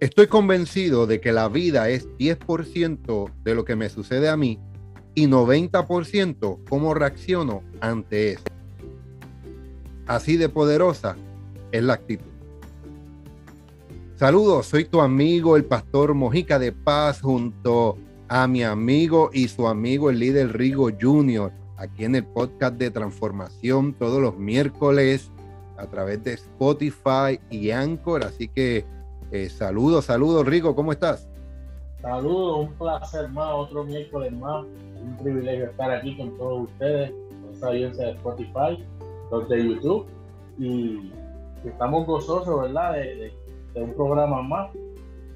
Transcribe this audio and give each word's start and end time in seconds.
Estoy 0.00 0.28
convencido 0.28 1.08
de 1.08 1.20
que 1.20 1.32
la 1.32 1.48
vida 1.48 1.88
es 1.88 2.08
10% 2.18 3.32
de 3.42 3.54
lo 3.56 3.64
que 3.64 3.74
me 3.74 3.88
sucede 3.88 4.28
a 4.28 4.36
mí 4.36 4.60
y 5.16 5.26
90% 5.26 6.60
cómo 6.68 6.94
reacciono 6.94 7.64
ante 7.80 8.34
eso. 8.34 8.44
Así 10.06 10.36
de 10.36 10.48
poderosa 10.48 11.16
es 11.72 11.82
la 11.82 11.94
actitud. 11.94 12.30
Saludos, 14.14 14.66
soy 14.66 14.84
tu 14.84 15.00
amigo 15.00 15.56
el 15.56 15.64
pastor 15.64 16.14
Mojica 16.14 16.60
de 16.60 16.70
Paz 16.70 17.20
junto 17.20 17.98
a 18.28 18.46
mi 18.46 18.62
amigo 18.62 19.30
y 19.32 19.48
su 19.48 19.66
amigo 19.66 20.10
el 20.10 20.20
líder 20.20 20.56
Rigo 20.56 20.90
Jr. 21.00 21.50
aquí 21.76 22.04
en 22.04 22.14
el 22.14 22.24
podcast 22.24 22.76
de 22.76 22.92
transformación 22.92 23.94
todos 23.94 24.22
los 24.22 24.38
miércoles 24.38 25.32
a 25.76 25.86
través 25.88 26.22
de 26.22 26.34
Spotify 26.34 27.40
y 27.50 27.70
Anchor. 27.72 28.24
Así 28.24 28.46
que 28.46 28.84
eh, 29.30 29.48
saludos, 29.48 30.06
saludos 30.06 30.46
Rigo, 30.46 30.74
¿cómo 30.74 30.92
estás? 30.92 31.28
Saludos, 32.00 32.68
un 32.68 32.74
placer 32.74 33.28
más, 33.30 33.52
otro 33.54 33.84
miércoles 33.84 34.32
más. 34.32 34.64
Un 35.02 35.16
privilegio 35.22 35.66
estar 35.66 35.90
aquí 35.90 36.16
con 36.16 36.36
todos 36.36 36.64
ustedes, 36.64 37.10
con 37.10 37.54
esta 37.54 37.68
audiencia 37.68 38.06
de 38.06 38.12
Spotify, 38.12 38.84
los 39.30 39.48
de 39.48 39.68
YouTube. 39.68 40.06
Y 40.58 41.12
estamos 41.64 42.06
gozosos, 42.06 42.62
¿verdad? 42.62 42.94
De, 42.94 43.32
de 43.74 43.82
un 43.82 43.94
programa 43.94 44.42
más 44.42 44.70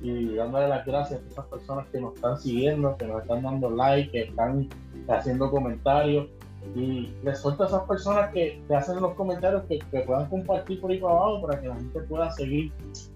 y 0.03 0.35
dándole 0.35 0.69
las 0.69 0.85
gracias 0.85 1.21
a 1.23 1.29
esas 1.29 1.47
personas 1.47 1.87
que 1.93 2.01
nos 2.01 2.15
están 2.15 2.37
siguiendo, 2.39 2.97
que 2.97 3.07
nos 3.07 3.23
están 3.23 3.43
dando 3.43 3.71
like, 3.71 4.11
que 4.11 4.23
están 4.23 4.69
haciendo 5.09 5.51
comentarios. 5.51 6.27
Y 6.75 7.13
les 7.23 7.41
suelto 7.41 7.65
a 7.65 7.67
esas 7.67 7.83
personas 7.83 8.33
que, 8.33 8.63
te 8.67 8.75
hacen 8.75 9.01
los 9.01 9.15
comentarios 9.15 9.65
que, 9.65 9.81
puedan 10.07 10.29
compartir 10.29 10.81
por 10.81 10.91
ahí 10.91 10.99
para 10.99 11.15
abajo 11.15 11.43
para 11.43 11.61
que 11.61 11.69
la 11.69 11.77
gente 11.77 12.01
pueda 12.01 12.31
seguir 12.33 12.73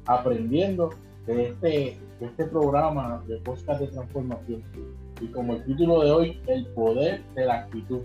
aprendiendo 0.06 0.90
de 1.26 1.48
este, 1.48 1.98
de 2.20 2.26
este 2.26 2.44
programa 2.46 3.22
de 3.26 3.38
podcast 3.38 3.80
de 3.80 3.88
transformación. 3.88 4.62
Y 5.20 5.26
como 5.28 5.54
el 5.54 5.64
título 5.64 6.02
de 6.02 6.10
hoy, 6.10 6.40
el 6.46 6.66
poder 6.68 7.24
de 7.34 7.46
la 7.46 7.60
actitud. 7.60 8.00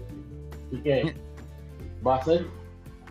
Así 0.67 0.81
que 0.81 1.15
va 2.05 2.15
a 2.15 2.23
ser 2.23 2.45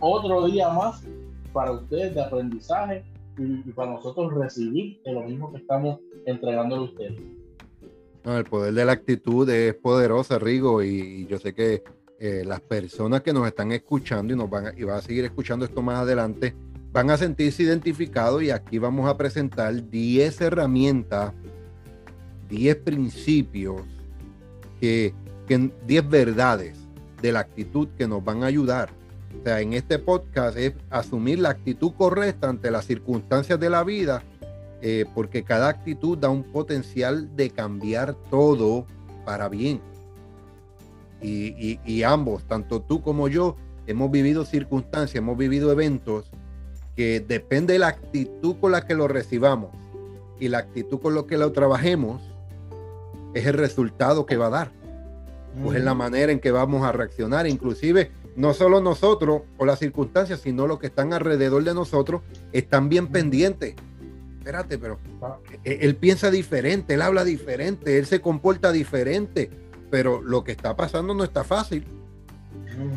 otro 0.01 0.47
día 0.47 0.71
más 0.71 1.05
para 1.53 1.73
ustedes 1.73 2.15
de 2.15 2.23
aprendizaje 2.23 3.05
y, 3.39 3.73
para 3.73 3.93
nosotros 3.93 4.35
recibir 4.35 5.01
de 5.05 5.13
lo 5.13 5.23
mismo 5.23 5.53
que 5.53 5.59
estamos 5.59 6.01
entregando 6.27 6.77
a 6.77 6.83
ustedes. 6.83 7.21
el 8.25 8.45
poder 8.45 8.75
de 8.75 8.85
la 8.85 8.93
actitud 8.93 9.49
es 9.49 9.75
poderoso, 9.75 10.39
Rigo, 10.39 10.83
y, 10.83 11.27
yo 11.27 11.39
sé 11.39 11.55
que 11.55 11.83
eh, 12.21 12.45
las 12.47 12.61
personas 12.61 13.23
que 13.23 13.33
nos 13.33 13.47
están 13.47 13.73
escuchando 13.73 14.33
y 14.33 14.37
nos 14.37 14.49
van 14.49 14.69
a, 14.69 14.73
y 14.77 14.85
van 14.85 14.99
a 14.99 15.03
seguir 15.03 15.25
escuchando 15.25 15.65
esto 15.65 15.83
más 15.83 15.99
adelante, 15.99 16.55
van 16.93 17.11
a 17.11 17.17
sentirse 17.17 17.65
identificados 17.65 18.43
y 18.43 18.51
aquí 18.51 18.79
vamos 18.79 19.09
a 19.09 19.17
presentar 19.17 19.91
10 19.91 20.41
herramientas, 20.41 21.33
10 22.49 22.77
principios, 22.77 23.83
que, 24.81 25.13
que 25.49 25.73
10 25.87 26.09
verdades 26.09 26.79
de 27.21 27.33
la 27.33 27.41
actitud 27.41 27.89
que 27.99 28.07
nos 28.07 28.25
van 28.25 28.45
a 28.45 28.47
ayudar 28.47 29.01
o 29.39 29.45
sea, 29.45 29.61
en 29.61 29.73
este 29.73 29.99
podcast 29.99 30.57
es 30.57 30.75
asumir 30.91 31.39
la 31.39 31.51
actitud 31.51 31.93
correcta 31.97 32.49
ante 32.49 32.71
las 32.71 32.85
circunstancias 32.87 33.59
de 33.61 33.71
la 33.71 33.85
vida, 33.85 34.23
eh, 34.83 35.07
porque 35.15 35.45
cada 35.45 35.69
actitud 35.69 36.19
da 36.19 36.29
un 36.29 36.43
potencial 36.43 37.35
de 37.37 37.51
cambiar 37.51 38.15
todo 38.31 38.87
para 39.25 39.49
bien. 39.49 39.81
Y, 41.23 42.03
ambos, 42.03 42.45
tanto 42.45 42.81
tú 42.81 43.03
como 43.03 43.29
yo, 43.29 43.57
hemos 43.87 44.11
vivido 44.11 44.45
circunstancias, 44.45 45.17
hemos 45.17 45.37
vivido 45.37 45.71
eventos 45.71 46.31
que 46.97 47.21
depende 47.21 47.75
de 47.75 47.79
la 47.79 47.89
actitud 47.89 48.57
con 48.61 48.73
la 48.73 48.87
que 48.87 48.95
lo 48.95 49.09
recibamos 49.09 49.71
y 50.39 50.49
la 50.49 50.59
actitud 50.59 51.01
con 51.01 51.15
la 51.15 51.25
que 51.27 51.37
lo 51.37 51.53
trabajemos, 51.53 52.23
es 53.35 53.47
el 53.47 53.55
resultado 53.55 54.27
que 54.27 54.37
va 54.37 54.47
a 54.47 54.51
dar. 54.51 54.73
Pues 55.63 55.79
es 55.79 55.85
la 55.85 55.95
manera 55.95 56.33
en 56.33 56.41
que 56.41 56.51
vamos 56.51 56.85
a 56.85 56.93
reaccionar. 56.93 57.47
Inclusive 57.47 58.11
no 58.37 58.55
solo 58.55 58.81
nosotros 58.81 59.43
o 59.59 59.67
las 59.67 59.79
circunstancias, 59.79 60.41
sino 60.41 60.67
los 60.67 60.79
que 60.79 60.87
están 60.87 61.13
alrededor 61.13 61.65
de 61.65 61.75
nosotros 61.75 62.23
están 62.53 62.89
bien 62.89 63.09
pendientes. 63.09 63.75
Espérate, 64.39 64.79
pero 64.79 64.99
e-, 65.65 65.79
él 65.83 65.97
piensa 65.97 66.31
diferente, 66.31 66.95
él 66.95 67.03
habla 67.03 67.25
diferente, 67.25 67.99
él 67.99 68.07
se 68.07 68.21
comporta 68.21 68.73
diferente, 68.73 69.51
pero 69.91 70.23
lo 70.23 70.45
que 70.45 70.53
está 70.53 70.77
pasando 70.77 71.15
no 71.15 71.25
está 71.25 71.45
fácil. 71.45 71.85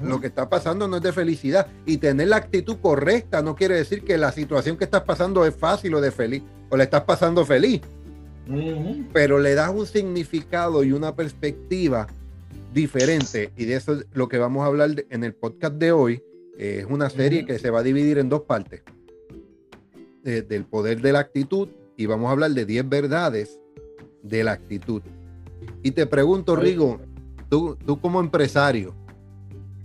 Lo 0.04 0.22
que 0.22 0.28
está 0.28 0.50
pasando 0.50 0.88
no 0.88 0.98
es 0.98 1.04
de 1.04 1.12
felicidad. 1.12 1.68
Y 1.86 1.98
tener 1.98 2.30
la 2.30 2.38
actitud 2.38 2.78
correcta 2.82 3.42
no 3.42 3.56
quiere 3.56 3.76
decir 3.76 4.04
que 4.04 4.18
la 4.18 4.32
situación 4.32 4.78
que 4.78 4.86
estás 4.86 5.04
pasando 5.04 5.46
es 5.46 5.56
fácil 5.56 5.96
o 5.96 6.02
de 6.02 6.12
feliz, 6.12 6.44
o 6.70 6.78
le 6.78 6.84
estás 6.84 7.04
pasando 7.04 7.46
feliz. 7.46 7.82
Pero 9.12 9.40
le 9.40 9.56
das 9.56 9.72
un 9.72 9.86
significado 9.86 10.84
y 10.84 10.92
una 10.92 11.16
perspectiva 11.16 12.08
diferente 12.74 13.52
y 13.56 13.66
de 13.66 13.76
eso 13.76 13.94
es 13.94 14.06
lo 14.14 14.28
que 14.28 14.38
vamos 14.38 14.64
a 14.64 14.68
hablar 14.68 15.06
en 15.10 15.24
el 15.24 15.34
podcast 15.34 15.76
de 15.76 15.92
hoy. 15.92 16.24
es 16.58 16.86
una 16.86 17.10
serie 17.10 17.46
que 17.46 17.58
se 17.58 17.70
va 17.70 17.80
a 17.80 17.84
dividir 17.84 18.18
en 18.18 18.30
dos 18.30 18.42
partes. 18.42 18.84
del 20.24 20.66
poder 20.66 21.02
de 21.02 21.12
la 21.12 21.20
actitud 21.20 21.70
y 21.98 22.06
vamos 22.06 22.30
a 22.30 22.32
hablar 22.32 22.52
de 22.52 22.66
10 22.66 22.88
verdades 22.90 23.60
de 24.22 24.44
la 24.44 24.54
actitud. 24.54 25.02
Y 25.82 25.92
te 25.92 26.06
pregunto, 26.06 26.56
Rigo, 26.56 27.00
tú, 27.50 27.78
tú 27.86 28.00
como 28.00 28.20
empresario, 28.20 28.94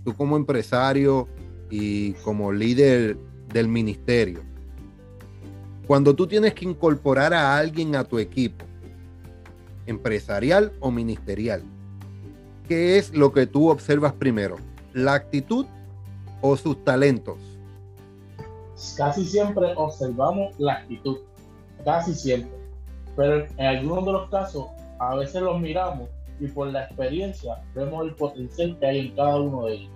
tú 0.03 0.13
como 0.15 0.37
empresario 0.37 1.27
y 1.69 2.13
como 2.13 2.51
líder 2.51 3.17
del 3.53 3.67
ministerio, 3.67 4.41
cuando 5.87 6.15
tú 6.15 6.27
tienes 6.27 6.53
que 6.53 6.65
incorporar 6.65 7.33
a 7.33 7.57
alguien 7.57 7.95
a 7.95 8.03
tu 8.03 8.19
equipo, 8.19 8.63
empresarial 9.87 10.71
o 10.79 10.91
ministerial, 10.91 11.63
¿qué 12.67 12.97
es 12.97 13.13
lo 13.15 13.33
que 13.33 13.47
tú 13.47 13.69
observas 13.69 14.13
primero? 14.13 14.57
¿La 14.93 15.15
actitud 15.15 15.65
o 16.41 16.55
sus 16.55 16.83
talentos? 16.83 17.37
Casi 18.95 19.25
siempre 19.25 19.73
observamos 19.75 20.53
la 20.59 20.73
actitud, 20.73 21.17
casi 21.83 22.13
siempre. 22.13 22.57
Pero 23.15 23.47
en 23.57 23.65
algunos 23.65 24.05
de 24.05 24.11
los 24.11 24.29
casos, 24.29 24.67
a 24.99 25.15
veces 25.15 25.41
los 25.41 25.59
miramos 25.59 26.09
y 26.39 26.47
por 26.47 26.67
la 26.67 26.85
experiencia 26.85 27.61
vemos 27.75 28.05
el 28.05 28.15
potencial 28.15 28.77
que 28.79 28.85
hay 28.85 28.99
en 28.99 29.15
cada 29.15 29.39
uno 29.39 29.65
de 29.65 29.73
ellos. 29.73 29.91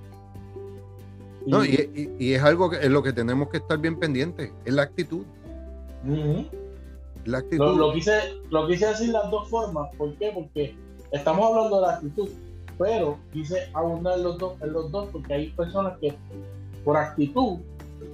Y, 1.45 2.33
es 2.33 2.41
algo 2.41 2.69
que 2.69 2.77
es 2.77 2.89
lo 2.89 3.03
que 3.03 3.11
tenemos 3.11 3.49
que 3.49 3.57
estar 3.57 3.77
bien 3.77 3.99
pendientes, 3.99 4.51
es 4.65 4.73
la 4.73 4.83
actitud. 4.83 5.25
La 7.25 7.37
actitud. 7.39 7.65
Lo, 7.65 7.75
lo, 7.75 7.93
quise, 7.93 8.13
lo 8.49 8.67
quise 8.67 8.87
decir 8.87 9.09
las 9.09 9.29
dos 9.29 9.49
formas. 9.49 9.89
¿Por 9.97 10.13
qué? 10.15 10.31
Porque 10.33 10.75
estamos 11.11 11.49
hablando 11.49 11.77
de 11.77 11.87
la 11.87 11.93
actitud, 11.95 12.29
pero 12.77 13.17
quise 13.31 13.69
abundar 13.73 14.17
en 14.17 14.23
los 14.23 14.37
dos, 14.37 14.61
en 14.61 14.73
los 14.73 14.91
dos 14.91 15.09
porque 15.11 15.33
hay 15.33 15.49
personas 15.49 15.97
que 15.99 16.15
por 16.83 16.97
actitud 16.97 17.59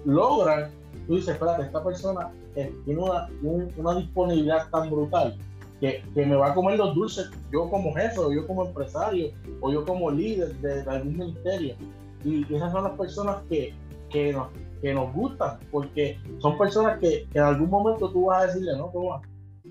logran, 0.06 0.72
tú 1.08 1.16
dices, 1.16 1.34
espérate, 1.34 1.64
esta 1.64 1.84
persona 1.84 2.32
eh, 2.56 2.74
tiene 2.86 3.02
una, 3.02 3.30
una, 3.78 3.96
disponibilidad 3.96 4.70
tan 4.70 4.90
brutal 4.90 5.36
que, 5.80 6.04
que, 6.14 6.26
me 6.26 6.36
va 6.36 6.52
a 6.52 6.54
comer 6.54 6.78
los 6.78 6.94
dulces 6.96 7.30
yo 7.52 7.70
como 7.70 7.94
jefe, 7.94 8.20
o 8.20 8.32
yo 8.32 8.46
como 8.48 8.66
empresario, 8.66 9.32
o 9.62 9.72
yo 9.72 9.86
como 9.86 10.12
líder 10.12 10.54
de, 10.56 10.82
algún 10.90 11.18
ministerio. 11.18 11.76
Y, 12.24 12.44
esas 12.54 12.72
son 12.72 12.84
las 12.84 12.98
personas 12.98 13.44
que, 13.50 13.74
que, 14.10 14.34
nos, 14.34 14.48
que 14.82 14.94
nos 14.94 15.14
gustan, 15.14 15.60
porque 15.72 16.20
son 16.40 16.58
personas 16.58 17.00
que, 17.00 17.28
en 17.34 17.42
algún 17.42 17.70
momento 17.70 18.12
tú 18.12 18.26
vas 18.26 18.44
a 18.44 18.48
decirle, 18.48 18.78
no, 18.78 18.90
toma, 18.92 19.22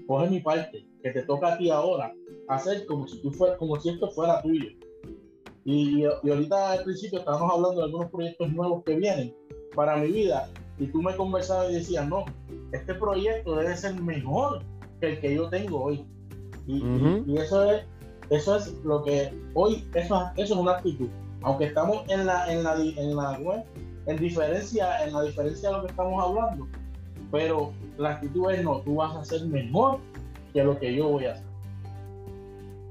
coge 0.06 0.30
mi 0.30 0.40
parte, 0.40 0.86
que 1.02 1.10
te 1.10 1.22
toca 1.22 1.54
a 1.54 1.58
ti 1.58 1.70
ahora, 1.70 2.12
hacer 2.48 2.86
como 2.86 3.06
si, 3.06 3.20
tú 3.20 3.30
fuera, 3.30 3.56
como 3.56 3.78
si 3.80 3.90
esto 3.90 4.10
fuera 4.10 4.40
tuyo. 4.42 4.68
Y, 5.64 6.00
y, 6.00 6.04
ahorita 6.04 6.72
al 6.72 6.84
principio 6.84 7.18
estábamos 7.18 7.52
hablando 7.52 7.80
de 7.80 7.84
algunos 7.84 8.10
proyectos 8.10 8.50
nuevos 8.52 8.82
que 8.84 8.96
vienen 8.96 9.34
para 9.74 9.96
mi 9.96 10.10
vida 10.10 10.48
y 10.78 10.86
tú 10.86 11.02
me 11.02 11.14
conversabas 11.14 11.70
y 11.70 11.74
decías, 11.74 12.08
no, 12.08 12.24
este 12.72 12.94
proyecto 12.94 13.56
debe 13.56 13.76
ser 13.76 14.00
mejor 14.00 14.62
que 14.62 14.77
el 15.00 15.20
que 15.20 15.34
yo 15.34 15.48
tengo 15.48 15.84
hoy. 15.84 16.04
Y, 16.66 16.82
y, 17.26 17.36
eso 17.38 17.70
es 17.70 17.84
eso 18.30 18.56
es 18.56 18.72
lo 18.84 19.02
que 19.04 19.32
hoy, 19.54 19.84
eso, 19.94 20.30
eso 20.36 20.54
es 20.54 20.60
una 20.60 20.72
actitud. 20.72 21.08
Aunque 21.42 21.66
estamos 21.66 22.04
en 22.08 22.26
la, 22.26 22.52
en 22.52 22.62
la, 22.62 22.74
en 22.74 23.16
la 23.16 23.38
web, 23.38 23.64
en 24.06 24.16
diferencia, 24.18 25.04
en 25.04 25.12
la 25.12 25.22
diferencia 25.22 25.70
de 25.70 25.76
lo 25.76 25.82
que 25.82 25.90
estamos 25.90 26.22
hablando, 26.22 26.66
pero 27.30 27.72
la 27.96 28.10
actitud 28.10 28.50
es 28.50 28.62
no, 28.62 28.80
tú 28.80 28.96
vas 28.96 29.16
a 29.16 29.24
ser 29.24 29.46
mejor 29.46 29.98
que 30.52 30.62
lo 30.62 30.78
que 30.78 30.94
yo 30.94 31.08
voy 31.08 31.26
a 31.26 31.32
hacer. 31.32 31.44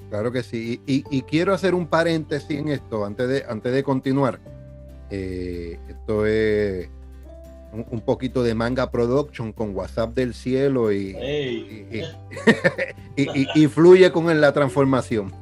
Claro 0.09 0.31
que 0.31 0.41
sí. 0.41 0.81
Y, 0.85 1.21
quiero 1.23 1.53
hacer 1.53 1.75
un 1.75 1.85
paréntesis 1.85 2.57
en 2.57 2.69
esto 2.69 3.05
antes 3.05 3.27
de, 3.27 3.43
antes 3.47 3.73
de 3.73 3.83
continuar. 3.83 4.39
Eh, 5.09 5.77
esto 5.89 6.25
es 6.25 6.89
un, 7.89 8.01
poquito 8.01 8.43
de 8.43 8.53
manga 8.55 8.91
production 8.91 9.51
con 9.51 9.75
WhatsApp 9.75 10.13
del 10.13 10.33
cielo 10.33 10.91
y, 10.91 11.15
y, 13.15 13.67
fluye 13.67 14.11
con 14.11 14.41
la 14.41 14.53
transformación. 14.53 15.31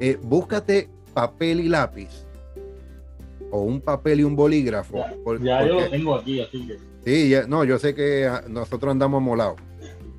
Eh, 0.00 0.16
búscate 0.22 0.88
papel 1.12 1.58
y 1.58 1.68
lápiz 1.68 2.24
o 3.50 3.62
un 3.62 3.80
papel 3.80 4.20
y 4.20 4.22
un 4.22 4.36
bolígrafo. 4.36 5.04
Ya, 5.40 5.66
yo 5.66 5.80
lo 5.80 5.90
tengo 5.90 6.14
aquí, 6.14 6.40
así 6.40 6.68
que. 6.68 6.78
Sí, 7.04 7.34
no, 7.48 7.64
yo 7.64 7.80
sé 7.80 7.96
que 7.96 8.26
ah, 8.26 8.44
nosotros 8.48 8.92
andamos 8.92 9.20
molados. 9.20 9.56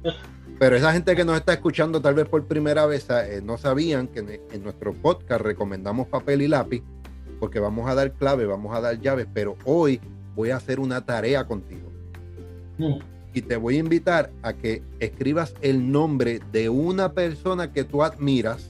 Pero 0.60 0.76
esa 0.76 0.92
gente 0.92 1.16
que 1.16 1.24
nos 1.24 1.38
está 1.38 1.54
escuchando 1.54 2.02
tal 2.02 2.16
vez 2.16 2.28
por 2.28 2.46
primera 2.46 2.86
vez 2.86 3.08
eh, 3.10 3.42
no 3.42 3.58
sabían 3.58 4.10
que 4.10 4.42
en, 4.52 4.64
nuestro 4.64 4.94
podcast 4.94 5.42
recomendamos 5.42 6.08
papel 6.08 6.42
y 6.42 6.50
lápiz 6.50 6.84
porque 7.40 7.62
vamos 7.62 7.90
a 7.90 7.96
dar 7.96 8.12
clave, 8.12 8.46
vamos 8.46 8.76
a 8.76 8.82
dar 8.82 9.00
llaves, 9.00 9.26
pero 9.34 9.56
hoy 9.64 10.02
voy 10.40 10.52
a 10.52 10.56
hacer 10.56 10.80
una 10.80 11.06
tarea 11.06 11.46
contigo. 11.46 11.92
Mm. 12.78 13.00
Y 13.34 13.42
te 13.42 13.58
voy 13.58 13.76
a 13.76 13.80
invitar 13.80 14.32
a 14.42 14.54
que 14.54 14.82
escribas 15.02 15.54
el 15.60 15.92
nombre 15.92 16.40
de 16.54 16.70
una 16.70 17.12
persona 17.12 17.74
que 17.74 17.84
tú 17.84 18.04
admiras, 18.04 18.70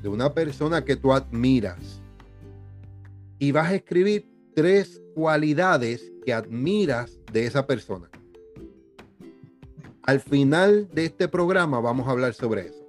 de 0.00 0.08
una 0.08 0.32
persona 0.32 0.84
que 0.84 0.94
tú 0.94 1.12
admiras. 1.12 2.00
Y 3.40 3.50
vas 3.50 3.72
a 3.72 3.74
escribir 3.74 4.28
tres 4.54 5.02
cualidades 5.16 6.12
que 6.24 6.32
admiras 6.32 7.18
de 7.32 7.46
esa 7.46 7.66
persona. 7.66 8.08
Al 10.04 10.20
final 10.20 10.88
de 10.94 11.06
este 11.06 11.26
programa 11.26 11.80
vamos 11.80 12.06
a 12.06 12.12
hablar 12.12 12.32
sobre 12.32 12.68
eso. 12.68 12.86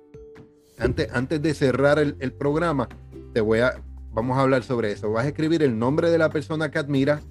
Antes, 0.77 1.09
antes 1.11 1.41
de 1.41 1.55
cerrar 1.55 1.97
el, 1.97 2.33
programa, 2.33 2.87
te 3.33 3.41
voy 3.41 3.59
a, 3.59 3.81
vamos 4.13 4.37
a 4.37 4.41
hablar 4.41 4.63
sobre 4.63 4.91
eso. 4.91 5.11
Vas 5.11 5.25
a 5.25 5.29
escribir 5.29 5.63
el 5.63 5.77
nombre 5.77 6.09
de 6.09 6.17
la 6.17 6.29
persona 6.29 6.71
que 6.71 6.79
admiras 6.79 7.23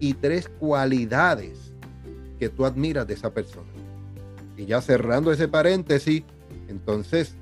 y 0.00 0.14
tres 0.14 0.48
cualidades 0.48 1.74
que 2.38 2.48
tú 2.48 2.64
admiras 2.64 3.06
de 3.06 3.14
esa 3.14 3.32
persona. 3.32 3.70
Y 4.56 4.66
ya 4.66 4.80
cerrando 4.80 5.32
ese 5.32 5.48
paréntesis, 5.48 6.22
entonces 6.68 7.36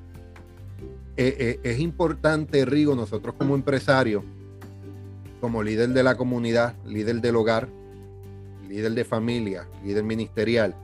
eh, 1.16 1.36
eh, 1.38 1.60
es 1.62 1.78
importante, 1.80 2.64
Rigo, 2.64 2.94
nosotros 2.94 3.34
como 3.36 3.54
empresarios, 3.54 4.24
como 5.40 5.62
líder 5.62 5.90
de 5.90 6.02
la 6.02 6.16
comunidad, 6.16 6.74
líder 6.86 7.20
del 7.20 7.36
hogar, 7.36 7.68
líder 8.68 8.92
de 8.92 9.04
familia, 9.04 9.66
líder 9.84 10.04
ministerial, 10.04 10.74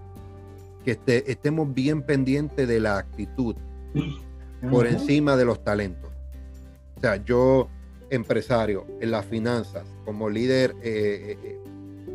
que 0.85 0.93
este, 0.93 1.31
estemos 1.31 1.73
bien 1.73 2.03
pendientes 2.03 2.69
de 2.69 2.81
la 2.81 2.99
actitud 2.99 3.57
por 4.71 4.87
encima 4.87 5.37
de 5.37 5.45
los 5.45 5.65
talentos. 5.65 6.11
O 6.97 7.01
sea, 7.01 7.17
yo, 7.25 7.69
empresario, 8.11 8.87
en 9.01 9.11
las 9.11 9.27
finanzas, 9.27 9.85
como 10.05 10.29
líder 10.29 10.75
eh, 10.83 11.59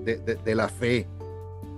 eh, 0.05 0.37
de, 0.43 0.55
la 0.55 0.69
fe, 0.69 1.07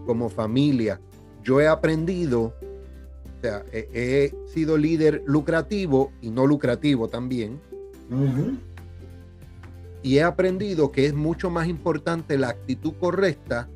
como 0.05 0.29
familia, 0.29 0.99
yo 1.43 1.61
he 1.61 1.67
aprendido, 1.67 2.41
o 2.43 3.41
sea, 3.41 3.63
he, 3.71 4.33
sido 4.47 4.77
líder 4.77 5.21
lucrativo 5.25 6.11
y 6.21 6.31
no 6.31 6.47
lucrativo 6.47 7.07
también. 7.07 7.59
Y 10.01 10.17
he 10.17 10.23
aprendido 10.23 10.91
que 10.91 11.07
es 11.07 11.13
mucho 11.13 11.49
más 11.49 11.67
importante 11.67 12.37
la 12.37 12.49
actitud 12.49 12.93
correcta 12.99 13.67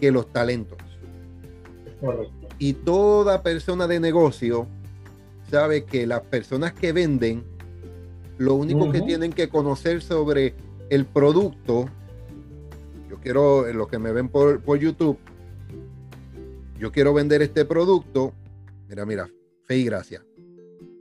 que 0.00 0.10
los 0.10 0.32
talentos. 0.32 0.78
Y 2.58 2.74
toda 2.74 3.42
persona 3.42 3.86
de 3.86 4.00
negocio 4.00 4.66
sabe 5.50 5.84
que 5.84 6.06
las 6.06 6.22
personas 6.22 6.72
que 6.72 6.92
venden, 6.92 7.44
lo 8.38 8.54
único 8.54 8.90
que 8.90 9.00
tienen 9.00 9.32
que 9.32 9.48
conocer 9.48 10.02
sobre 10.02 10.54
el 10.90 11.06
producto, 11.06 11.86
yo 13.08 13.18
quiero, 13.20 13.70
los 13.72 13.88
que 13.88 13.98
me 13.98 14.12
ven 14.12 14.28
por, 14.28 14.78
YouTube, 14.78 15.18
yo 16.78 16.92
quiero 16.92 17.14
vender 17.14 17.42
este 17.42 17.64
producto, 17.64 18.32
mira, 18.88 19.06
mira, 19.06 19.30
fe 19.64 19.78
y 19.78 19.84
gracia. 19.84 20.22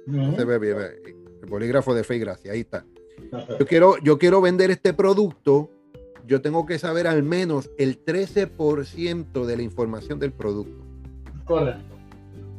se 0.05 0.45
ve 0.45 0.59
bien, 0.59 0.77
el 1.41 1.49
bolígrafo 1.49 1.93
de 1.93 2.03
fe 2.03 2.15
y 2.15 2.19
gracia, 2.19 2.53
ahí 2.53 2.61
está. 2.61 2.85
Yo 3.59 3.65
quiero, 3.65 3.97
yo 4.03 4.17
quiero 4.17 4.41
vender 4.41 4.71
este 4.71 4.93
producto, 4.93 5.69
yo 6.25 6.41
tengo 6.41 6.65
que 6.65 6.79
saber 6.79 7.07
al 7.07 7.23
menos 7.23 7.69
el 7.77 8.03
13% 8.03 9.45
de 9.45 9.57
la 9.57 9.61
información 9.61 10.19
del 10.19 10.31
producto. 10.31 10.83
Correcto. 11.43 11.95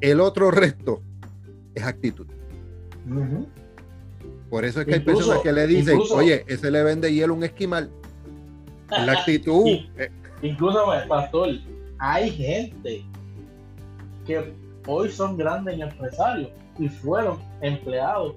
El 0.00 0.20
otro 0.20 0.50
resto 0.50 1.00
es 1.74 1.82
actitud. 1.82 2.26
Por 4.50 4.64
eso 4.64 4.80
es 4.80 4.86
que 4.86 4.94
hay 4.94 5.00
personas 5.00 5.40
que 5.40 5.52
le 5.52 5.66
dicen, 5.66 5.98
oye, 6.12 6.44
ese 6.46 6.70
le 6.70 6.82
vende 6.82 7.12
hielo 7.12 7.34
un 7.34 7.44
esquimal. 7.44 7.90
La 8.90 9.12
actitud. 9.12 9.66
incluso, 10.42 10.84
pastor, 11.08 11.48
hay 11.98 12.30
gente 12.30 13.04
que 14.26 14.52
hoy 14.86 15.10
son 15.10 15.36
grandes 15.36 15.80
empresarios 15.80 16.50
y 16.78 16.88
fueron 16.88 17.38
empleados 17.60 18.34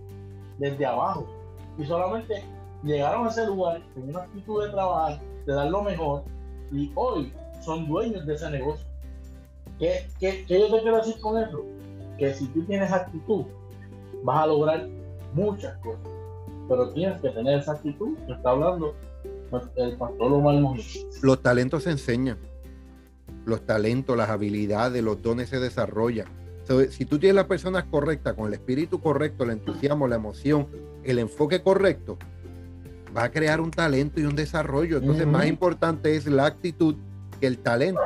desde 0.58 0.86
abajo. 0.86 1.28
Y 1.78 1.86
solamente 1.86 2.44
llegaron 2.84 3.28
a 3.28 3.30
ese 3.30 3.46
lugar 3.46 3.82
con 3.94 4.10
una 4.10 4.22
actitud 4.22 4.64
de 4.64 4.72
trabajar, 4.72 5.20
de 5.46 5.54
dar 5.54 5.70
lo 5.70 5.84
mejor, 5.84 6.24
y 6.72 6.92
hoy 6.96 7.32
son 7.62 7.88
dueños 7.88 8.26
de 8.26 8.34
ese 8.34 8.50
negocio. 8.50 8.86
¿Qué, 9.78 10.08
qué, 10.20 10.44
qué 10.48 10.60
yo 10.60 10.76
te 10.76 10.82
quiero 10.82 10.98
decir 10.98 11.20
con 11.22 11.42
eso? 11.42 11.64
Que 12.18 12.34
si 12.34 12.48
tú 12.48 12.64
tienes 12.64 12.92
actitud, 12.92 13.46
vas 14.24 14.44
a 14.44 14.48
lograr 14.48 14.88
muchas 15.34 15.78
cosas. 15.78 16.08
Pero 16.68 16.90
tienes 16.92 17.20
que 17.22 17.30
tener 17.30 17.60
esa 17.60 17.74
actitud 17.74 18.16
que 18.28 18.34
está 18.34 18.52
hablando 18.52 18.94
el 19.76 19.98
pastor 19.98 20.32
Omar 20.32 20.56
Los 21.22 21.42
talentos 21.42 21.84
se 21.84 21.92
enseñan. 21.92 22.38
Los 23.46 23.66
talentos, 23.66 24.16
las 24.16 24.30
habilidades, 24.30 25.04
los 25.04 25.22
dones 25.22 25.50
se 25.50 25.60
desarrollan. 25.60 26.28
si 26.92 27.06
tú 27.06 27.18
tienes 27.18 27.36
las 27.36 27.46
personas 27.46 27.86
correctas, 27.86 28.36
con 28.36 28.48
el 28.48 28.54
espíritu 28.54 29.02
correcto, 29.02 29.44
el 29.44 29.52
entusiasmo, 29.52 30.08
la 30.08 30.18
emoción, 30.18 30.68
el 31.04 31.18
enfoque 31.18 31.62
correcto, 31.62 32.18
va 33.16 33.24
a 33.24 33.32
crear 33.32 33.60
un 33.60 33.72
talento 33.72 34.20
y 34.20 34.26
un 34.26 34.36
desarrollo. 34.36 34.98
Entonces, 34.98 35.26
más 35.26 35.48
importante 35.48 36.16
es 36.16 36.28
la 36.28 36.46
actitud 36.46 36.96
que 37.40 37.48
el 37.48 37.58
talento. 37.58 38.02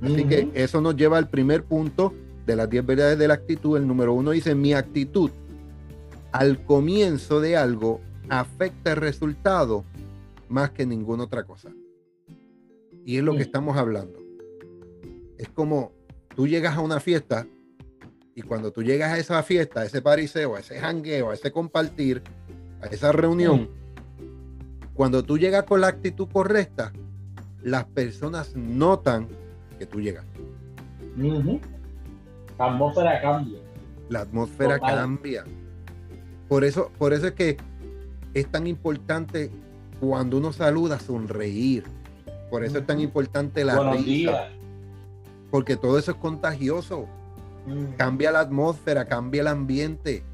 Así 0.00 0.24
que 0.24 0.50
eso 0.54 0.80
nos 0.80 0.96
lleva 0.96 1.18
al 1.18 1.28
primer 1.28 1.64
punto 1.64 2.12
de 2.46 2.56
las 2.56 2.68
10 2.68 2.86
verdades 2.86 3.18
de 3.18 3.28
la 3.28 3.34
actitud. 3.34 3.76
El 3.76 3.86
número 3.86 4.12
uno 4.12 4.30
dice, 4.30 4.54
mi 4.54 4.74
actitud 4.74 5.30
al 6.32 6.64
comienzo 6.64 7.40
de 7.40 7.56
algo 7.56 8.00
afecta 8.28 8.92
el 8.92 8.96
resultado 8.96 9.84
más 10.48 10.70
que 10.70 10.86
ninguna 10.86 11.24
otra 11.24 11.44
cosa. 11.44 11.70
Y 13.04 13.18
es 13.18 13.22
lo 13.24 13.34
que 13.34 13.42
estamos 13.42 13.76
hablando. 13.76 14.18
Es 15.38 15.48
como 15.48 15.92
tú 16.34 16.46
llegas 16.46 16.76
a 16.76 16.80
una 16.80 17.00
fiesta 17.00 17.46
y 18.34 18.42
cuando 18.42 18.72
tú 18.72 18.82
llegas 18.82 19.12
a 19.12 19.18
esa 19.18 19.42
fiesta, 19.42 19.80
a 19.80 19.84
ese 19.84 20.00
pariseo, 20.00 20.56
a 20.56 20.60
ese 20.60 20.78
jangueo, 20.78 21.30
a 21.30 21.34
ese 21.34 21.52
compartir, 21.52 22.22
a 22.80 22.86
esa 22.86 23.12
reunión, 23.12 23.68
cuando 24.94 25.22
tú 25.22 25.36
llegas 25.36 25.64
con 25.64 25.80
la 25.80 25.88
actitud 25.88 26.28
correcta, 26.32 26.92
las 27.62 27.84
personas 27.84 28.56
notan 28.56 29.28
que 29.78 29.86
tú 29.86 30.00
llegas. 30.00 30.24
La 32.58 32.66
atmósfera 32.66 33.20
cambia. 33.20 33.58
La 34.08 34.20
atmósfera 34.20 34.78
cambia. 34.78 35.44
Por 36.52 36.64
eso, 36.64 36.90
por 36.98 37.14
eso 37.14 37.28
es 37.28 37.32
que 37.32 37.56
es 38.34 38.46
tan 38.46 38.66
importante 38.66 39.50
cuando 40.00 40.36
uno 40.36 40.52
saluda 40.52 41.00
sonreír. 41.00 41.84
Por 42.50 42.62
eso 42.62 42.76
es 42.76 42.86
tan 42.86 43.00
importante 43.00 43.64
la 43.64 43.94
risa. 43.94 44.50
Porque 45.50 45.78
todo 45.78 45.98
eso 45.98 46.10
es 46.10 46.18
contagioso. 46.18 47.06
Cambia 47.96 48.30
la 48.30 48.40
atmósfera, 48.40 49.06
cambia 49.06 49.40
el 49.40 49.46
ambiente, 49.46 50.24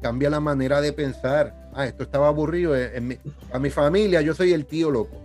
cambia 0.00 0.30
la 0.30 0.40
manera 0.40 0.80
de 0.80 0.94
pensar. 0.94 1.68
Ah, 1.74 1.84
esto 1.84 2.04
estaba 2.04 2.28
aburrido. 2.28 2.72
a 3.52 3.58
mi 3.58 3.68
familia 3.68 4.22
yo 4.22 4.32
soy 4.32 4.54
el 4.54 4.64
tío 4.64 4.90
loco. 4.90 5.18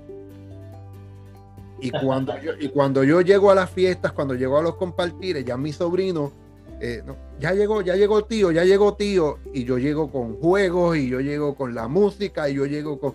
Y 1.80 1.92
cuando, 1.92 2.38
yo, 2.42 2.52
y 2.60 2.68
cuando 2.68 3.06
yo 3.06 3.22
llego 3.22 3.52
a 3.52 3.56
las 3.56 3.70
fiestas, 3.70 4.12
cuando 4.12 4.36
llego 4.36 4.58
a 4.58 4.62
los 4.62 4.76
compartires, 4.76 5.46
ya 5.46 5.56
mi 5.56 5.72
sobrino, 5.72 6.34
eh, 6.84 7.04
ya 7.40 7.54
llegó, 7.54 7.84
ya 7.84 7.96
llegó 7.96 8.26
tío, 8.26 8.52
ya 8.52 8.66
llegó 8.66 8.96
tío, 8.96 9.38
y 9.54 9.66
yo 9.66 9.78
llego 9.78 10.12
con 10.12 10.36
juegos, 10.38 10.98
y 10.98 11.10
yo 11.10 11.20
llego 11.20 11.54
con 11.54 11.76
la 11.76 11.88
música, 11.88 12.50
y 12.50 12.56
yo 12.56 12.66
llego 12.66 13.00
con, 13.00 13.14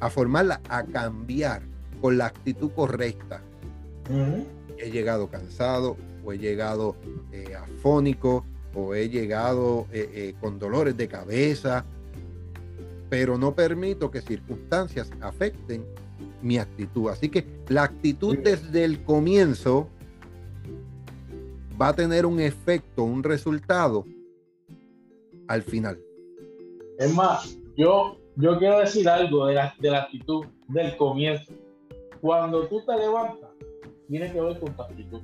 a 0.00 0.08
formarla, 0.08 0.62
a 0.70 0.82
cambiar 0.84 1.60
con 2.00 2.16
la 2.16 2.26
actitud 2.26 2.70
correcta. 2.70 3.42
He 4.78 4.90
llegado 4.90 5.28
cansado, 5.28 5.98
o 6.24 6.32
he 6.32 6.38
llegado 6.38 6.96
eh, 7.32 7.54
afónico, 7.54 8.46
o 8.74 8.94
he 8.94 9.10
llegado 9.10 9.86
eh, 9.92 10.34
con 10.40 10.58
dolores 10.58 10.96
de 10.96 11.06
cabeza, 11.06 11.84
pero 13.10 13.36
no 13.36 13.54
permito 13.54 14.10
que 14.10 14.22
circunstancias 14.22 15.10
afecten 15.20 15.84
mi 16.40 16.56
actitud. 16.56 17.10
Así 17.10 17.28
que 17.28 17.46
la 17.68 17.82
actitud 17.82 18.38
desde 18.38 18.84
el 18.84 19.02
comienzo 19.04 19.90
va 21.80 21.88
a 21.88 21.92
tener 21.94 22.26
un 22.26 22.40
efecto, 22.40 23.04
un 23.04 23.22
resultado 23.22 24.04
al 25.48 25.62
final. 25.62 25.98
Es 26.98 27.12
más, 27.14 27.58
yo, 27.76 28.16
yo 28.36 28.58
quiero 28.58 28.78
decir 28.78 29.08
algo 29.08 29.46
de 29.46 29.54
la, 29.54 29.74
de 29.78 29.90
la 29.90 30.02
actitud 30.02 30.46
del 30.68 30.96
comienzo. 30.96 31.52
Cuando 32.20 32.66
tú 32.68 32.80
te 32.86 32.96
levantas, 32.96 33.50
tiene 34.08 34.32
que 34.32 34.40
ver 34.40 34.58
con 34.60 34.74
tu 34.74 34.82
actitud. 34.82 35.20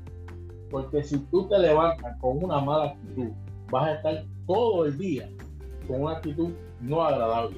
Porque 0.70 1.02
si 1.02 1.18
tú 1.26 1.48
te 1.48 1.58
levantas 1.58 2.16
con 2.20 2.42
una 2.42 2.60
mala 2.60 2.90
actitud, 2.92 3.28
vas 3.70 3.88
a 3.88 3.94
estar 3.94 4.24
todo 4.46 4.86
el 4.86 4.98
día 4.98 5.30
con 5.86 6.02
una 6.02 6.16
actitud 6.16 6.50
no 6.80 7.02
agradable. 7.02 7.56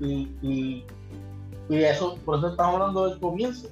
Y, 0.00 0.28
y 0.42 0.84
Y 1.68 1.76
eso, 1.76 2.18
por 2.24 2.38
eso 2.38 2.48
estamos 2.48 2.74
hablando 2.74 3.08
del 3.08 3.20
comienzo. 3.20 3.68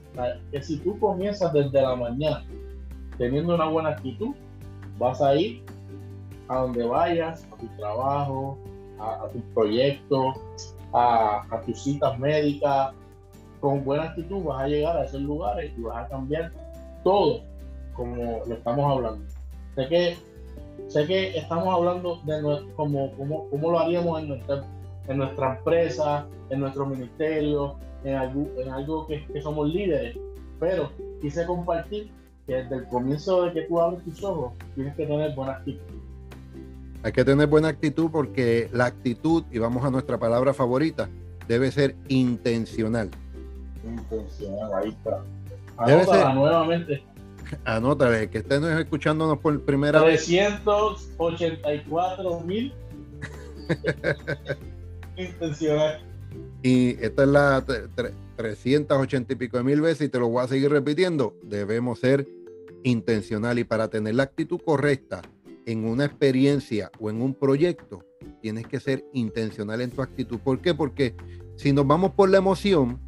Que 0.50 0.62
si 0.62 0.78
tú 0.78 0.98
comienzas 0.98 1.52
desde 1.52 1.82
la 1.82 1.94
mañana 1.94 2.44
teniendo 3.22 3.54
una 3.54 3.68
buena 3.68 3.90
actitud, 3.90 4.34
vas 4.98 5.22
a 5.22 5.36
ir 5.36 5.62
a 6.48 6.56
donde 6.62 6.84
vayas, 6.84 7.46
a 7.52 7.56
tu 7.56 7.68
trabajo, 7.76 8.58
a, 8.98 9.28
tu 9.32 9.38
proyecto, 9.54 10.34
a, 10.92 11.46
a, 11.48 11.60
tus 11.60 11.84
citas 11.84 12.18
médicas, 12.18 12.92
con 13.60 13.84
buena 13.84 14.06
actitud 14.06 14.42
vas 14.42 14.64
a 14.64 14.66
llegar 14.66 14.96
a 14.96 15.04
esos 15.04 15.22
lugares 15.22 15.72
y 15.78 15.82
vas 15.82 16.04
a 16.04 16.08
cambiar 16.08 16.50
todo 17.04 17.42
como 17.94 18.40
lo 18.44 18.54
estamos 18.54 18.90
hablando. 18.90 19.24
Sé 19.76 19.86
que, 19.86 20.16
sé 20.88 21.06
que 21.06 21.38
estamos 21.38 21.72
hablando 21.72 22.18
de 22.24 22.42
como, 22.74 23.12
como, 23.12 23.70
lo 23.70 23.78
haríamos 23.78 24.20
en 24.20 24.30
nuestra, 24.30 24.64
en 25.06 25.18
nuestra 25.18 25.58
empresa, 25.58 26.26
en 26.50 26.58
nuestro 26.58 26.86
ministerio, 26.86 27.76
en 28.02 28.16
algo, 28.16 28.48
en 28.58 28.68
algo 28.68 29.06
que 29.06 29.40
somos 29.40 29.68
líderes, 29.68 30.18
pero 30.58 30.90
quise 31.20 31.46
compartir 31.46 32.10
que 32.46 32.54
desde 32.54 32.76
el 32.76 32.86
comienzo 32.88 33.44
de 33.44 33.52
que 33.52 33.62
tú 33.62 33.80
abres 33.80 34.04
tus 34.04 34.22
ojos, 34.24 34.52
tienes 34.74 34.94
que 34.96 35.06
tener 35.06 35.34
buena 35.34 35.52
actitud. 35.52 35.80
Hay 37.04 37.12
que 37.12 37.24
tener 37.24 37.46
buena 37.48 37.68
actitud 37.68 38.10
porque 38.10 38.68
la 38.72 38.86
actitud, 38.86 39.44
y 39.50 39.58
vamos 39.58 39.84
a 39.84 39.90
nuestra 39.90 40.18
palabra 40.18 40.54
favorita, 40.54 41.08
debe 41.48 41.72
ser 41.72 41.96
intencional. 42.08 43.10
Intencional, 43.84 44.72
ahí 44.74 44.90
está. 44.90 45.20
Anótala 45.76 46.34
nuevamente. 46.34 47.02
Anótale, 47.64 48.30
que 48.30 48.38
estén 48.38 48.64
escuchándonos 48.78 49.38
por 49.38 49.60
primera 49.62 50.00
vez. 50.02 50.26
384 50.26 52.40
mil 52.40 52.72
intencional. 55.16 56.00
Y 56.62 56.90
esta 57.04 57.24
es 57.24 57.28
la 57.28 57.64
380 58.42 59.32
y 59.32 59.36
pico 59.36 59.56
de 59.56 59.62
mil 59.62 59.80
veces 59.80 60.08
y 60.08 60.08
te 60.08 60.18
lo 60.18 60.28
voy 60.28 60.42
a 60.42 60.48
seguir 60.48 60.70
repitiendo. 60.70 61.36
Debemos 61.44 62.00
ser 62.00 62.26
intencional 62.82 63.58
y 63.60 63.64
para 63.64 63.86
tener 63.88 64.16
la 64.16 64.24
actitud 64.24 64.60
correcta 64.64 65.22
en 65.64 65.84
una 65.84 66.04
experiencia 66.04 66.90
o 66.98 67.08
en 67.08 67.22
un 67.22 67.34
proyecto, 67.34 68.04
tienes 68.40 68.66
que 68.66 68.80
ser 68.80 69.04
intencional 69.12 69.80
en 69.80 69.92
tu 69.92 70.02
actitud. 70.02 70.40
¿Por 70.40 70.60
qué? 70.60 70.74
Porque 70.74 71.14
si 71.54 71.72
nos 71.72 71.86
vamos 71.86 72.14
por 72.14 72.30
la 72.30 72.38
emoción, 72.38 72.98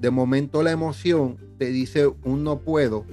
de 0.00 0.10
momento 0.10 0.62
la 0.62 0.70
emoción 0.70 1.36
te 1.58 1.66
dice 1.66 2.06
un 2.06 2.44
no 2.44 2.60
puedo, 2.60 3.04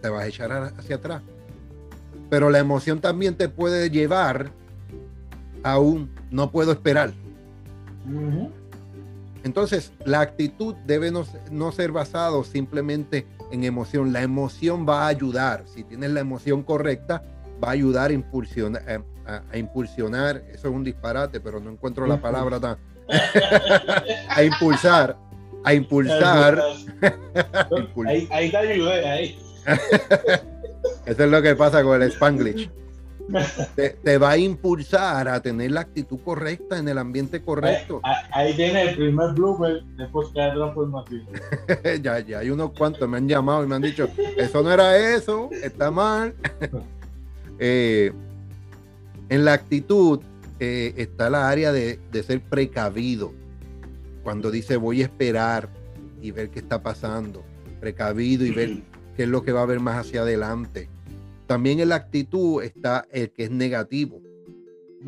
te 0.00 0.08
vas 0.08 0.22
a 0.22 0.26
echar 0.28 0.50
hacia 0.78 0.96
atrás. 0.96 1.22
Pero 2.30 2.48
la 2.48 2.58
emoción 2.58 3.02
también 3.02 3.34
te 3.34 3.50
puede 3.50 3.90
llevar 3.90 4.50
a 5.62 5.78
un 5.78 6.08
no 6.30 6.50
puedo 6.50 6.72
esperar. 6.72 7.12
Entonces, 9.44 9.92
la 10.04 10.20
actitud 10.20 10.74
debe 10.86 11.10
no, 11.10 11.72
ser 11.72 11.92
basado 11.92 12.44
simplemente 12.44 13.26
en 13.52 13.64
emoción. 13.64 14.12
La 14.12 14.22
emoción 14.22 14.86
va 14.88 15.04
a 15.04 15.08
ayudar. 15.08 15.64
Si 15.66 15.84
tienes 15.84 16.10
la 16.10 16.20
emoción 16.20 16.62
correcta, 16.62 17.22
va 17.62 17.68
a 17.68 17.72
ayudar 17.72 18.10
a 18.10 18.14
impulsionar. 18.14 18.82
Eh, 18.86 19.00
a, 19.26 19.56
impulsionar. 19.56 20.42
Eso 20.52 20.68
es 20.68 20.74
un 20.74 20.84
disparate, 20.84 21.40
pero 21.40 21.60
no 21.60 21.70
encuentro 21.70 22.06
la 22.06 22.20
palabra 22.20 22.58
tan. 22.60 22.78
a 24.28 24.42
impulsar. 24.42 25.16
A 25.64 25.74
impulsar. 25.74 26.62
ahí, 28.06 28.28
ahí 28.30 28.50
te 28.50 28.56
ayudé, 28.56 29.08
ahí. 29.08 29.38
Eso 31.06 31.24
es 31.24 31.30
lo 31.30 31.42
que 31.42 31.54
pasa 31.56 31.82
con 31.82 32.02
el 32.02 32.10
Spanglish 32.10 32.70
te, 34.02 34.18
va 34.18 34.30
a 34.30 34.38
impulsar 34.38 35.28
a 35.28 35.40
tener 35.40 35.70
la 35.70 35.80
actitud 35.80 36.18
correcta 36.24 36.78
en 36.78 36.88
el 36.88 36.98
ambiente 36.98 37.42
correcto. 37.42 38.00
Ahí, 38.32 38.54
tiene 38.54 38.82
el 38.82 38.96
primer 38.96 39.32
blooper 39.34 39.82
después 39.96 40.28
que 40.28 40.40
hay 40.40 40.52
transformación. 40.52 41.26
ya, 42.02 42.20
ya, 42.20 42.38
hay 42.38 42.50
unos 42.50 42.72
cuantos 42.72 43.08
me 43.08 43.18
han 43.18 43.28
llamado 43.28 43.64
y 43.64 43.66
me 43.66 43.76
han 43.76 43.82
dicho, 43.82 44.08
eso 44.36 44.62
no 44.62 44.72
era 44.72 44.96
eso, 45.14 45.50
está 45.62 45.90
mal. 45.90 46.34
Eh, 47.60 48.12
en 49.30 49.44
la 49.44 49.52
actitud 49.52 50.20
eh, 50.60 50.94
está 50.96 51.28
la 51.28 51.48
área 51.48 51.72
de, 51.72 51.98
de 52.12 52.22
ser 52.22 52.40
precavido. 52.40 53.32
Cuando 54.22 54.52
dice 54.52 54.76
voy 54.76 55.02
a 55.02 55.06
esperar 55.06 55.68
y 56.22 56.30
ver 56.30 56.50
qué 56.50 56.60
está 56.60 56.84
pasando. 56.84 57.42
Precavido 57.80 58.46
y 58.46 58.52
ver 58.52 58.78
qué 59.16 59.24
es 59.24 59.28
lo 59.28 59.42
que 59.42 59.50
va 59.50 59.58
a 59.58 59.62
haber 59.64 59.80
más 59.80 59.96
hacia 59.96 60.20
adelante 60.20 60.88
también 61.48 61.80
en 61.80 61.88
la 61.88 61.96
actitud 61.96 62.62
está 62.62 63.06
el 63.10 63.30
que 63.30 63.44
es 63.44 63.50
negativo, 63.50 64.20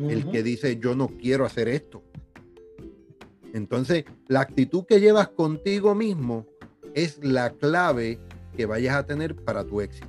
el 0.09 0.29
que 0.31 0.41
dice 0.41 0.77
yo 0.77 0.95
no 0.95 1.07
quiero 1.07 1.45
hacer 1.45 1.67
esto. 1.67 2.03
Entonces, 3.53 4.05
la 4.27 4.41
actitud 4.41 4.85
que 4.85 4.99
llevas 4.99 5.27
contigo 5.29 5.93
mismo 5.93 6.47
es 6.95 7.23
la 7.23 7.51
clave 7.51 8.17
que 8.57 8.65
vayas 8.65 8.95
a 8.95 9.05
tener 9.05 9.35
para 9.35 9.63
tu 9.63 9.81
éxito. 9.81 10.07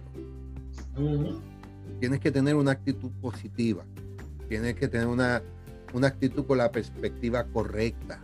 Tienes 2.01 2.19
que 2.21 2.31
tener 2.31 2.55
una 2.55 2.71
actitud 2.73 3.11
positiva, 3.21 3.85
tienes 4.49 4.75
que 4.75 4.89
tener 4.89 5.09
una, 5.09 5.43
una 5.93 6.07
actitud 6.07 6.47
con 6.47 6.57
la 6.57 6.73
perspectiva 6.73 7.45
correcta, 7.45 8.23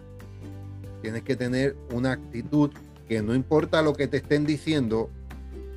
tienes 1.02 1.24
que 1.24 1.36
tener 1.36 1.76
una 1.92 2.12
actitud 2.12 2.70
que 3.06 3.20
no 3.20 3.34
importa 3.34 3.82
lo 3.82 3.92
que 3.92 4.08
te 4.08 4.16
estén 4.16 4.46
diciendo, 4.46 5.10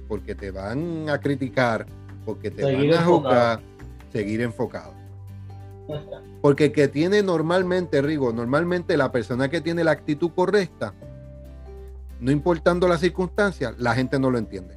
porque 0.07 0.33
te 0.33 0.51
van 0.51 1.09
a 1.09 1.19
criticar, 1.19 1.85
porque 2.25 2.51
te 2.51 2.63
van 2.63 2.93
a 2.93 3.03
juzgar, 3.03 3.61
seguir 4.11 4.41
enfocado. 4.41 4.93
Porque 6.41 6.65
el 6.65 6.71
que 6.71 6.87
tiene 6.87 7.21
normalmente, 7.21 8.01
Rigo, 8.01 8.33
normalmente 8.33 8.97
la 8.97 9.11
persona 9.11 9.49
que 9.49 9.61
tiene 9.61 9.83
la 9.83 9.91
actitud 9.91 10.31
correcta, 10.35 10.93
no 12.19 12.31
importando 12.31 12.87
las 12.87 13.01
circunstancias, 13.01 13.75
la 13.77 13.95
gente 13.95 14.19
no 14.19 14.29
lo 14.29 14.37
entiende. 14.37 14.75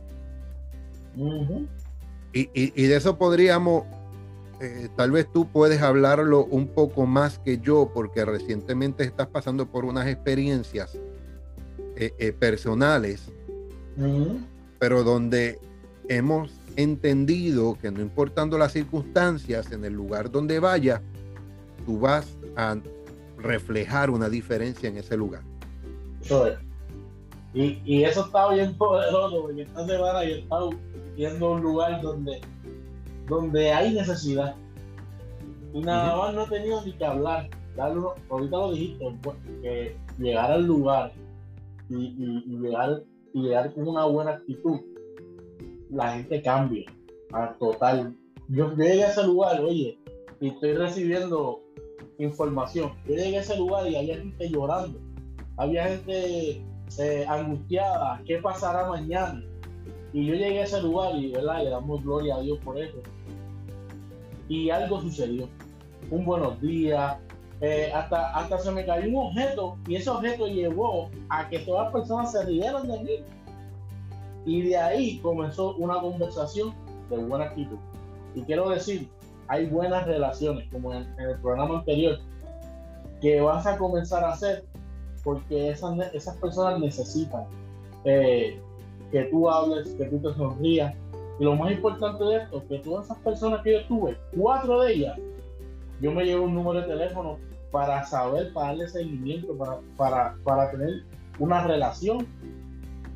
y, 2.33 2.87
de 2.87 2.97
eso 2.97 3.17
podríamos, 3.17 3.85
eh, 4.61 4.89
tal 4.97 5.13
vez 5.13 5.31
tú 5.33 5.47
puedes 5.47 5.81
hablarlo 5.83 6.45
un 6.47 6.69
poco 6.69 7.07
más 7.07 7.39
que 7.39 7.59
yo, 7.59 7.91
porque 7.95 8.25
recientemente 8.25 9.05
estás 9.05 9.29
pasando 9.29 9.67
por 9.67 9.85
unas 9.85 10.07
experiencias 10.07 10.99
eh, 11.97 12.13
eh, 12.19 12.33
personales, 12.33 13.31
pero 14.79 15.05
donde 15.05 15.61
hemos 16.09 16.51
entendido 16.76 17.76
que 17.81 17.90
no 17.90 18.00
importando 18.00 18.59
las 18.59 18.73
circunstancias, 18.73 19.73
en 19.73 19.85
el 19.85 19.93
lugar 19.93 20.31
donde 20.31 20.59
vaya 20.59 21.02
tú 21.85 22.00
vas 22.00 22.26
a 22.57 22.76
reflejar 23.38 24.11
una 24.11 24.28
diferencia 24.28 24.88
en 24.88 24.97
ese 24.97 25.16
lugar. 25.16 25.43
Y, 27.52 27.81
y 27.85 28.04
eso 28.04 28.25
está 28.25 28.52
bien 28.52 28.76
poderoso, 28.76 29.43
porque 29.43 29.62
esta 29.62 29.87
semana 29.87 30.25
yo 30.25 30.35
he 30.35 30.38
estado 30.40 30.71
viendo 31.16 31.52
un 31.52 31.62
lugar 31.62 32.00
donde, 32.00 32.40
donde 33.28 33.73
hay 33.73 33.95
necesidad. 33.95 34.57
Y 35.73 35.81
nada 35.81 36.16
más 36.16 36.35
no 36.35 36.45
he 36.45 36.49
tenido 36.49 36.85
ni 36.85 36.93
que 36.93 37.04
hablar. 37.04 37.49
ahorita 37.78 38.57
lo 38.57 38.73
dijiste, 38.73 39.19
pues, 39.23 39.37
que 39.62 39.97
llegar 40.19 40.50
al 40.50 40.66
lugar 40.66 41.12
y, 41.88 41.97
y, 41.97 42.59
llegar, 42.59 43.02
y 43.33 43.43
llegar 43.43 43.73
con 43.75 43.88
una 43.88 44.07
buena 44.07 44.33
actitud 44.33 44.81
la 45.95 46.13
gente 46.13 46.43
cambia 46.43 46.85
a 47.33 47.53
total. 47.55 48.15
Yo, 48.49 48.75
llegué 48.75 49.05
a 49.05 49.11
ese 49.11 49.25
lugar, 49.25 49.61
oye, 49.61 49.99
y 50.41 50.49
estoy 50.49 50.75
recibiendo 50.75 51.63
información. 52.19 52.93
Yo 53.07 53.15
llegué 53.15 53.39
a 53.39 53.41
ese 53.41 53.57
lugar 53.57 53.87
y 53.87 53.97
había 53.97 54.17
gente 54.17 54.49
llorando, 54.51 54.99
había 55.57 55.89
gente 55.89 56.63
eh, 56.99 57.25
angustiada, 57.29 58.21
¿qué 58.27 58.39
pasará 58.39 58.89
mañana? 58.89 59.43
Y 60.13 60.27
yo 60.27 60.35
llegué 60.35 60.61
a 60.61 60.65
ese 60.65 60.81
lugar 60.83 61.15
y 61.17 61.33
¿verdad? 61.33 61.65
le 61.65 61.71
damos 61.71 62.03
gloria 62.05 62.37
a 62.37 62.41
Dios 62.41 62.59
por 62.65 62.79
eso. 62.79 62.99
Y 64.49 64.71
algo 64.71 65.01
sucedió. 65.01 65.49
Un 66.11 66.25
buenos 66.25 66.61
días, 66.61 67.17
eh, 67.61 67.91
hasta, 67.95 68.37
hasta 68.37 68.59
se 68.59 68.71
me 68.71 68.85
cayó 68.85 69.09
un 69.09 69.29
objeto 69.29 69.79
y 69.89 69.97
ese 69.97 70.11
objeto 70.11 70.47
llevó 70.47 71.09
a 71.31 71.49
que 71.49 71.61
todas 71.61 71.85
las 71.85 71.93
personas 71.93 72.33
se 72.33 72.45
rieran 72.45 72.87
de 72.87 73.01
mí 73.01 73.11
y 74.47 74.63
de 74.63 74.77
ahí 74.77 75.19
comenzó 75.19 75.75
una 75.77 76.01
conversación 76.01 76.75
de 77.11 77.19
buena 77.19 77.47
actitud. 77.47 77.79
Y 78.35 78.43
quiero 78.43 78.69
decir, 78.71 79.09
hay 79.49 79.67
buenas 79.67 80.07
relaciones, 80.07 80.69
como 80.71 80.93
en, 80.93 81.07
el 81.19 81.39
programa 81.41 81.79
anterior, 81.79 82.19
que 83.21 83.41
vas 83.41 83.67
a 83.67 83.79
comenzar 83.79 84.25
a 84.25 84.33
hacer 84.33 84.65
porque 85.23 85.71
esas, 85.71 85.99
esas 86.13 86.37
personas 86.37 86.79
necesitan 86.81 87.45
eh, 88.05 88.61
que 89.11 89.25
tú 89.25 89.49
hables, 89.49 89.89
que 89.95 90.05
tú 90.07 90.19
te 90.19 90.35
sonrías. 90.35 90.95
Y 91.39 91.45
lo 91.45 91.57
más 91.57 91.73
importante 91.73 92.23
de 92.25 92.37
esto, 92.37 92.63
que 92.69 92.79
todas 92.81 93.07
esas 93.07 93.19
personas 93.19 93.63
que 93.63 93.73
yo 93.73 93.87
tuve, 93.87 94.17
cuatro 94.37 94.83
de 94.83 94.93
ellas, 94.93 95.19
yo 96.01 96.13
me 96.13 96.25
llevo 96.25 96.45
un 96.45 96.55
número 96.55 96.83
de 96.83 96.89
teléfono 96.89 97.39
para 97.71 98.05
saber, 98.05 98.53
para 98.53 98.69
darle 98.69 98.89
seguimiento, 98.89 99.57
para, 99.57 99.81
para, 99.97 100.37
para 100.45 100.71
tener 100.71 101.03
una 101.39 101.67
relación 101.67 102.27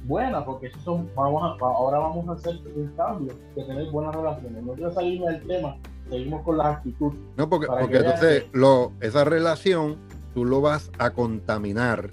buena, 0.08 0.44
porque 0.44 0.68
eso 0.68 0.78
son, 0.80 1.10
vamos 1.14 1.42
a, 1.42 1.64
ahora 1.64 1.98
vamos 1.98 2.28
a 2.28 2.32
hacer 2.32 2.58
un 2.74 2.88
cambio, 2.96 3.34
de 3.54 3.64
tener 3.64 3.90
buenas 3.90 4.14
relaciones. 4.14 4.62
No 4.64 4.72
quiero 4.72 4.92
salirme 4.92 5.32
del 5.32 5.46
tema, 5.46 5.76
seguimos 6.08 6.42
con 6.42 6.56
la 6.56 6.70
actitud. 6.70 7.12
No, 7.36 7.48
porque, 7.48 7.66
porque 7.66 7.98
entonces 7.98 8.46
lo, 8.52 8.92
esa 9.00 9.24
relación, 9.24 9.96
tú 10.34 10.44
lo 10.44 10.60
vas 10.62 10.90
a 10.98 11.10
contaminar 11.10 12.10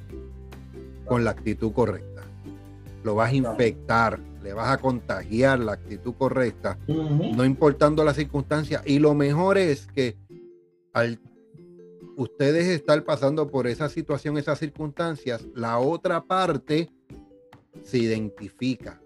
con 1.05 1.23
la 1.23 1.31
actitud 1.31 1.71
correcta. 1.71 2.21
Lo 3.03 3.15
vas 3.15 3.31
a 3.31 3.35
infectar, 3.35 4.19
le 4.43 4.53
vas 4.53 4.69
a 4.69 4.77
contagiar 4.77 5.59
la 5.59 5.73
actitud 5.73 6.13
correcta, 6.17 6.77
no 6.87 7.45
importando 7.45 8.03
las 8.03 8.17
circunstancias. 8.17 8.81
Y 8.85 8.99
lo 8.99 9.13
mejor 9.13 9.57
es 9.57 9.87
que 9.87 10.17
al 10.91 11.19
ustedes 12.17 12.67
estar 12.67 13.03
pasando 13.03 13.49
por 13.49 13.67
esa 13.67 13.89
situación, 13.89 14.37
esas 14.37 14.59
circunstancias, 14.59 15.45
la 15.53 15.79
otra 15.79 16.23
parte 16.23 16.89
se 17.83 17.97
identifica. 17.97 19.01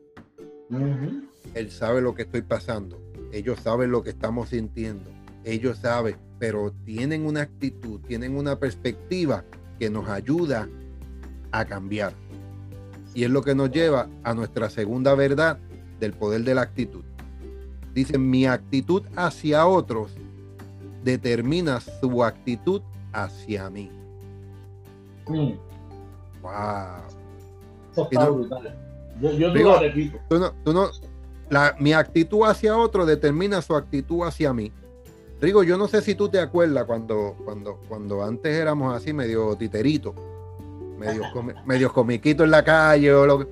Él 1.54 1.72
sabe 1.72 2.02
lo 2.02 2.14
que 2.14 2.24
estoy 2.24 2.42
pasando. 2.42 3.02
Ellos 3.32 3.60
saben 3.60 3.92
lo 3.92 4.04
que 4.04 4.12
estamos 4.12 4.50
sintiendo. 4.50 5.10
Ellos 5.44 5.80
saben, 5.80 6.18
pero 6.38 6.74
tienen 6.86 7.26
una 7.26 7.42
actitud, 7.42 8.02
tienen 8.02 8.36
una 8.36 8.60
perspectiva 8.60 9.44
que 9.80 9.90
nos 9.90 10.10
ayuda 10.10 10.70
a 11.52 11.66
cambiar. 11.66 12.14
Y 13.14 13.24
es 13.24 13.30
lo 13.30 13.42
que 13.42 13.56
nos 13.56 13.72
lleva 13.72 14.10
a 14.24 14.34
nuestra 14.34 14.70
segunda 14.70 15.16
verdad 15.16 15.60
del 16.00 16.14
poder 16.14 16.44
de 16.44 16.56
la 16.56 16.62
actitud. 16.62 17.04
Dice, 17.94 18.18
mi 18.18 18.46
actitud 18.46 19.04
hacia 19.16 19.66
otros 19.66 20.14
determina 21.04 21.80
su 21.80 22.24
actitud 22.24 22.82
hacia 23.14 23.70
mí. 23.70 23.90
Wow. 26.42 27.19
Yo, 29.22 29.54
lo 29.54 29.80
repito. 29.80 30.18
Tú 30.64 30.74
no, 30.74 30.90
la, 31.50 31.76
mi 31.80 31.94
actitud 31.94 32.46
hacia 32.46 32.78
otro 32.78 33.06
determina 33.06 33.62
su 33.62 33.76
actitud 33.76 34.26
hacia 34.26 34.54
mí. 34.54 34.72
Digo, 35.42 35.64
yo 35.64 35.78
no 35.78 35.88
sé 35.88 36.02
si 36.02 36.16
tú 36.16 36.30
te 36.30 36.40
acuerdas 36.40 36.86
cuando, 36.86 37.36
cuando, 37.46 37.80
cuando 37.88 38.24
antes 38.24 38.54
éramos 38.54 38.94
así 38.94 39.14
medio 39.14 39.56
titerito, 39.56 40.14
medio, 40.98 41.24
medio 41.66 41.94
comiquito 41.94 42.44
en 42.44 42.52
la 42.52 42.64
calle 42.64 43.14
o 43.14 43.26
lo 43.26 43.48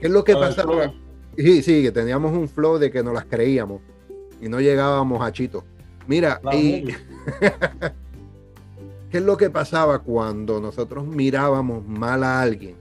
¿Qué 0.00 0.06
es 0.06 0.10
lo 0.10 0.24
que 0.24 0.34
pasaba? 0.34 0.92
Sí, 1.36 1.62
sí, 1.62 1.82
que 1.82 1.92
teníamos 1.92 2.32
un 2.32 2.48
flow 2.48 2.78
de 2.78 2.90
que 2.90 3.02
nos 3.02 3.14
las 3.14 3.24
creíamos 3.24 3.80
y 4.40 4.48
no 4.48 4.60
llegábamos 4.60 5.22
a 5.22 5.32
chito. 5.32 5.64
Mira, 6.06 6.40
y, 6.52 6.84
¿Qué 9.10 9.18
es 9.18 9.22
lo 9.22 9.36
que 9.36 9.50
pasaba 9.50 10.00
cuando 10.00 10.60
nosotros 10.60 11.06
mirábamos 11.06 11.86
mal 11.86 12.24
a 12.24 12.40
alguien 12.40 12.76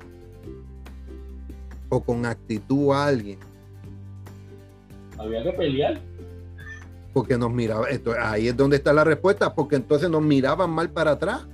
o 1.91 2.01
con 2.01 2.25
actitud 2.25 2.93
a 2.93 3.05
alguien? 3.05 3.37
Había 5.19 5.43
que 5.43 5.51
pelear. 5.51 6.01
Porque 7.13 7.37
nos 7.37 7.51
miraba, 7.51 7.89
esto, 7.89 8.13
ahí 8.17 8.47
es 8.47 8.55
donde 8.55 8.77
está 8.77 8.93
la 8.93 9.03
respuesta, 9.03 9.53
porque 9.53 9.75
entonces 9.75 10.09
nos 10.09 10.21
miraban 10.21 10.69
mal 10.69 10.89
para 10.89 11.11
atrás. 11.11 11.45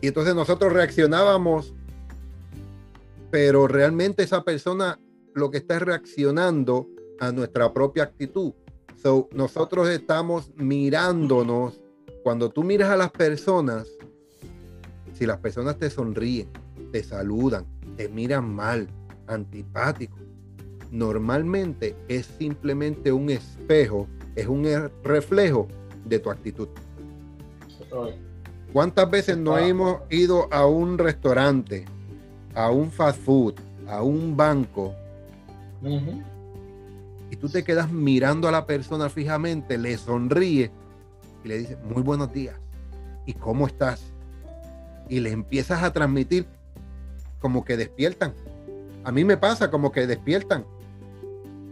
Y 0.00 0.06
entonces 0.06 0.34
nosotros 0.34 0.72
reaccionábamos, 0.72 1.74
pero 3.30 3.66
realmente 3.66 4.22
esa 4.22 4.44
persona 4.44 5.00
lo 5.34 5.50
que 5.50 5.58
está 5.58 5.78
reaccionando 5.78 6.86
a 7.18 7.32
nuestra 7.32 7.72
propia 7.72 8.04
actitud. 8.04 8.52
So, 9.02 9.28
nosotros 9.32 9.88
estamos 9.88 10.52
mirándonos 10.56 11.80
cuando 12.22 12.50
tú 12.50 12.64
miras 12.64 12.90
a 12.90 12.96
las 12.96 13.10
personas, 13.10 13.88
si 15.14 15.24
las 15.24 15.38
personas 15.38 15.78
te 15.78 15.88
sonríen, 15.88 16.48
te 16.92 17.02
saludan, 17.02 17.64
te 17.98 18.08
miran 18.08 18.54
mal, 18.54 18.86
antipático, 19.26 20.16
normalmente 20.92 21.96
es 22.06 22.26
simplemente 22.38 23.10
un 23.10 23.28
espejo, 23.28 24.06
es 24.36 24.46
un 24.46 24.64
er, 24.66 24.92
reflejo 25.02 25.66
de 26.04 26.20
tu 26.20 26.30
actitud. 26.30 26.68
¿Cuántas 28.72 29.10
veces 29.10 29.36
no 29.36 29.58
hemos 29.58 30.00
ido 30.10 30.46
a 30.52 30.64
un 30.64 30.96
restaurante, 30.96 31.86
a 32.54 32.70
un 32.70 32.92
fast 32.92 33.20
food, 33.20 33.54
a 33.88 34.00
un 34.00 34.36
banco? 34.36 34.94
Y 37.32 37.36
tú 37.36 37.48
te 37.48 37.64
quedas 37.64 37.90
mirando 37.90 38.46
a 38.46 38.52
la 38.52 38.64
persona 38.64 39.08
fijamente, 39.08 39.76
le 39.76 39.98
sonríe 39.98 40.70
y 41.44 41.48
le 41.48 41.58
dices, 41.58 41.78
muy 41.82 42.02
buenos 42.02 42.32
días, 42.32 42.54
¿y 43.26 43.32
cómo 43.32 43.66
estás? 43.66 44.04
Y 45.08 45.18
le 45.18 45.32
empiezas 45.32 45.82
a 45.82 45.92
transmitir 45.92 46.46
como 47.38 47.64
que 47.64 47.76
despiertan. 47.76 48.34
A 49.04 49.12
mí 49.12 49.24
me 49.24 49.36
pasa 49.36 49.70
como 49.70 49.92
que 49.92 50.06
despiertan. 50.06 50.64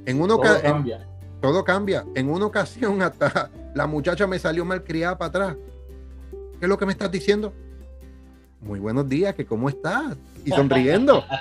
En 0.05 0.21
una 0.21 0.35
todo 0.35 0.63
cambia. 0.63 1.07
todo 1.41 1.65
cambia. 1.65 2.05
En 2.15 2.31
una 2.31 2.47
ocasión 2.47 3.03
hasta 3.03 3.51
la 3.75 3.87
muchacha 3.87 4.27
me 4.27 4.39
salió 4.39 4.65
mal 4.65 4.85
criada 4.85 5.19
para 5.19 5.29
atrás. 5.29 5.57
¿Qué 6.59 6.67
es 6.67 6.69
lo 6.69 6.79
que 6.79 6.87
me 6.87 6.93
estás 6.93 7.11
diciendo? 7.11 7.53
Muy 8.61 8.81
buenos 8.81 9.09
días, 9.09 9.35
que 9.35 9.45
cómo 9.45 9.69
estás. 9.69 10.17
Y 10.45 10.51
sonriendo. 10.51 11.25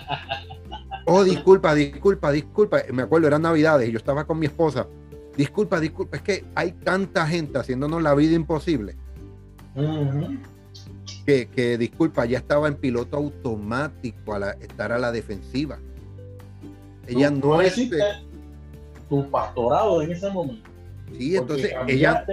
Oh, 1.07 1.23
disculpa, 1.23 1.75
disculpa, 1.75 2.31
disculpa. 2.31 2.79
Me 2.91 3.03
acuerdo, 3.03 3.27
eran 3.27 3.43
navidades 3.43 3.88
y 3.88 3.91
yo 3.91 3.99
estaba 3.99 4.25
con 4.25 4.39
mi 4.39 4.47
esposa 4.47 4.88
disculpa, 5.35 5.79
disculpa, 5.79 6.17
es 6.17 6.23
que 6.23 6.45
hay 6.55 6.71
tanta 6.71 7.27
gente 7.27 7.59
haciéndonos 7.59 8.01
la 8.01 8.13
vida 8.15 8.35
imposible. 8.35 8.95
Que, 11.25 11.77
disculpa, 11.77 12.25
ya 12.25 12.38
estaba 12.38 12.67
en 12.67 12.75
piloto 12.75 13.17
automático 13.17 14.35
a 14.35 14.51
estar 14.51 14.91
a 14.91 14.99
la 14.99 15.11
defensiva. 15.11 15.79
Ella 17.07 17.29
no, 17.31 17.61
es 17.61 17.75
tu 19.09 19.29
pastorado 19.29 20.01
en 20.01 20.11
ese 20.11 20.29
momento. 20.29 20.69
Sí, 21.17 21.35
entonces 21.35 21.73
ella 21.88 22.25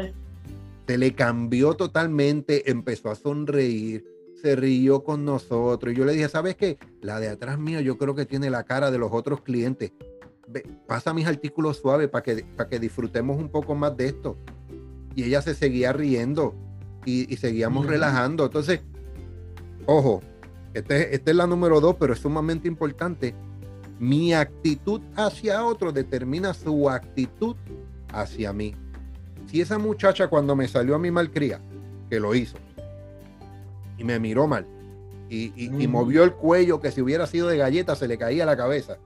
se 0.87 0.99
le 0.99 1.15
cambió 1.15 1.75
totalmente, 1.75 2.71
empezó 2.71 3.11
a 3.11 3.15
sonreír, 3.15 4.05
se 4.41 4.57
rió 4.57 5.05
con 5.05 5.25
nosotros. 5.25 5.93
Y 5.93 5.97
yo 5.97 6.05
le 6.05 6.13
dije, 6.13 6.29
¿sabes 6.29 6.57
qué? 6.57 6.79
La 7.01 7.21
de 7.21 7.29
atrás 7.29 7.59
mío 7.59 7.81
yo 7.81 7.99
creo 7.99 8.15
que 8.15 8.27
tiene 8.27 8.51
la 8.51 8.65
cara 8.65 8.91
de 8.91 8.99
los 8.99 9.13
otros 9.13 9.43
clientes 9.43 9.93
pasa 10.87 11.15
mis 11.15 11.27
artículos 11.27 11.79
suaves 11.79 12.09
para 12.09 12.23
que, 12.23 12.45
para 12.57 12.69
que 12.69 12.79
disfrutemos 12.79 13.39
un 13.39 13.49
poco 13.49 13.75
más 13.75 13.97
de 13.97 14.07
esto. 14.07 14.37
Y 15.15 15.25
ella 15.25 15.43
se 15.43 15.55
seguía 15.55 15.93
riendo 15.93 16.55
y, 17.05 17.37
seguíamos 17.37 17.87
relajando. 17.87 18.47
Entonces, 18.47 18.81
ojo, 19.87 20.23
este, 20.75 21.15
esta 21.15 21.31
es 21.31 21.37
la 21.37 21.47
número 21.47 21.81
dos, 21.81 21.97
pero 21.99 22.13
es 22.13 22.21
sumamente 22.21 22.69
importante. 22.69 23.35
Mi 23.99 24.35
actitud 24.35 25.01
hacia 25.17 25.65
otro 25.65 25.93
determina 25.93 26.55
su 26.55 26.91
actitud 26.91 27.57
hacia 28.13 28.53
mí. 28.53 28.75
Si 29.47 29.61
esa 29.61 29.79
muchacha 29.79 30.29
cuando 30.29 30.57
me 30.57 30.69
salió 30.69 30.95
a 30.95 30.99
mi 30.99 31.11
malcría, 31.11 31.61
que 32.09 32.19
lo 32.21 32.35
hizo, 32.35 32.57
y 33.99 34.05
me 34.05 34.19
miró 34.19 34.47
mal, 34.47 34.67
y, 35.29 35.53
y 35.57 35.89
movió 35.89 36.25
el 36.25 36.33
cuello 36.33 36.81
que 36.81 36.91
si 36.91 37.01
hubiera 37.01 37.27
sido 37.27 37.49
de 37.49 37.57
galleta 37.57 37.95
se 37.95 38.07
le 38.07 38.19
caía 38.19 38.45
la 38.45 38.57
cabeza. 38.57 38.99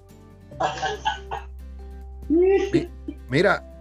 Mira, 3.31 3.76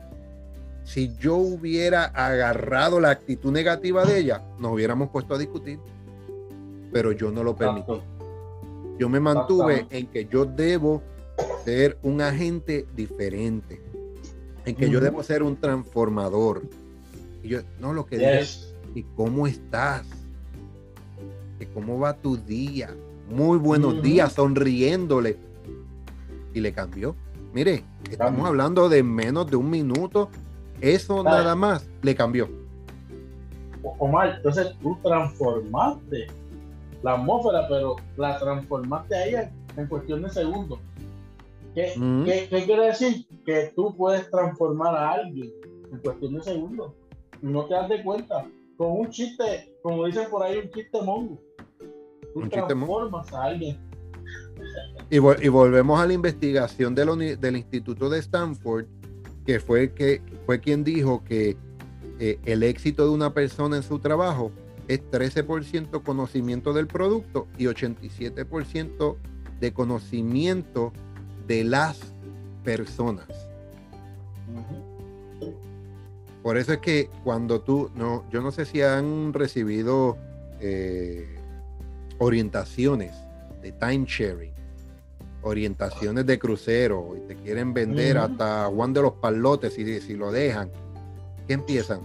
si 0.86 1.16
yo 1.18 1.36
hubiera 1.36 2.06
agarrado 2.06 3.00
la 3.00 3.10
actitud 3.10 3.52
negativa 3.52 4.06
de 4.06 4.20
ella, 4.20 4.44
nos 4.60 4.72
hubiéramos 4.72 5.10
puesto 5.10 5.34
a 5.34 5.38
discutir. 5.38 5.80
Pero 6.94 7.12
yo 7.12 7.32
no 7.32 7.44
lo 7.44 7.56
permití. 7.56 7.92
Yo 8.98 9.10
me 9.10 9.20
mantuve 9.20 9.88
en 9.90 10.08
que 10.08 10.26
yo 10.26 10.46
debo 10.46 11.02
ser 11.66 11.98
un 12.04 12.22
agente 12.22 12.86
diferente, 12.96 13.82
en 14.64 14.76
que 14.76 14.90
yo 14.90 15.02
debo 15.02 15.22
ser 15.24 15.44
un 15.44 15.58
transformador. 15.58 16.62
Y 17.44 17.50
yo, 17.50 17.60
no, 17.80 17.92
lo 17.92 18.06
que 18.06 18.40
es, 18.40 18.74
¿y 18.94 19.04
cómo 19.16 19.48
estás? 19.48 20.06
¿Y 21.60 21.66
cómo 21.66 22.00
va 22.00 22.14
tu 22.14 22.38
día? 22.38 22.96
Muy 23.30 23.58
buenos 23.58 24.02
días, 24.02 24.34
sonriéndole. 24.34 25.38
Y 26.54 26.62
le 26.62 26.72
cambió. 26.72 27.16
Mire, 27.54 27.84
estamos 28.10 28.48
hablando 28.48 28.88
de 28.88 29.02
menos 29.02 29.50
de 29.50 29.56
un 29.58 29.70
minuto. 29.70 30.30
Eso 30.86 31.24
nada 31.24 31.56
más 31.56 31.88
le 32.02 32.16
cambió. 32.16 32.50
Omar, 34.00 34.36
entonces 34.38 34.76
tú 34.82 34.98
transformaste 35.04 36.28
la 37.04 37.14
atmósfera, 37.14 37.68
pero 37.68 37.96
la 38.18 38.40
transformaste 38.40 39.16
a 39.16 39.26
ella 39.26 39.52
en 39.78 39.88
cuestión 39.88 40.24
de 40.24 40.30
segundos. 40.30 40.80
¿Qué, 41.74 42.48
quiere 42.50 42.86
decir? 42.88 43.28
Que 43.46 43.74
tú 43.76 43.96
puedes 43.96 44.30
transformar 44.32 44.96
a 44.96 45.12
alguien 45.12 45.52
en 45.92 46.00
cuestión 46.00 46.36
de 46.36 46.42
segundos. 46.42 46.94
No 47.42 47.66
te 47.66 47.74
das 47.74 47.90
de 47.90 48.04
cuenta. 48.04 48.46
Con 48.78 49.00
un 49.00 49.10
chiste, 49.10 49.74
como 49.84 50.06
dicen 50.06 50.30
por 50.30 50.44
ahí, 50.44 50.58
un 50.58 50.72
chiste 50.72 51.02
mongo. 51.02 51.40
Tú 52.34 52.48
transformas 52.50 53.32
a 53.34 53.44
alguien 53.44 53.78
y, 55.10 55.20
volvemos 55.20 56.00
a 56.00 56.08
la 56.08 56.14
investigación 56.14 56.96
del 56.96 57.56
Instituto 57.58 58.10
de 58.10 58.20
Stanford, 58.20 58.86
que 59.46 59.60
fue, 59.60 59.94
que 59.94 60.22
fue 60.46 60.60
quien 60.60 60.84
dijo 60.84 61.24
que 61.24 61.58
eh, 62.20 62.40
el 62.46 62.64
éxito 62.64 63.06
de 63.06 63.12
una 63.12 63.34
persona 63.34 63.78
en 63.78 63.84
su 63.84 64.00
trabajo 64.00 64.52
es 64.88 65.02
13% 65.12 66.04
conocimiento 66.04 66.74
del 66.74 66.88
producto 66.88 67.48
y 67.58 67.66
87% 67.66 69.16
de 69.60 69.74
conocimiento 69.74 70.94
de 71.48 71.64
las 71.64 72.00
personas. 72.64 73.28
Por 76.44 76.58
eso 76.58 76.74
es 76.74 76.80
que 76.80 77.10
cuando 77.24 77.62
tú, 77.62 77.90
no, 77.96 78.24
yo 78.30 78.42
no 78.42 78.52
sé 78.52 78.66
si 78.66 78.82
han 78.82 79.34
recibido 79.34 80.18
eh, 80.60 81.28
orientaciones 82.20 83.16
de 83.62 83.72
time 83.72 84.06
sharing, 84.08 84.55
orientaciones 85.46 86.26
de 86.26 86.40
crucero, 86.40 87.16
y 87.16 87.28
te 87.28 87.36
quieren 87.36 87.74
vender 87.74 88.18
hasta 88.18 88.66
Juan 88.66 88.94
de 88.94 89.02
los 89.04 89.14
Palotes 89.14 89.74
si, 89.74 90.02
si 90.02 90.16
lo 90.16 90.32
dejan, 90.32 90.72
¿qué 91.48 91.54
empiezan? 91.54 92.02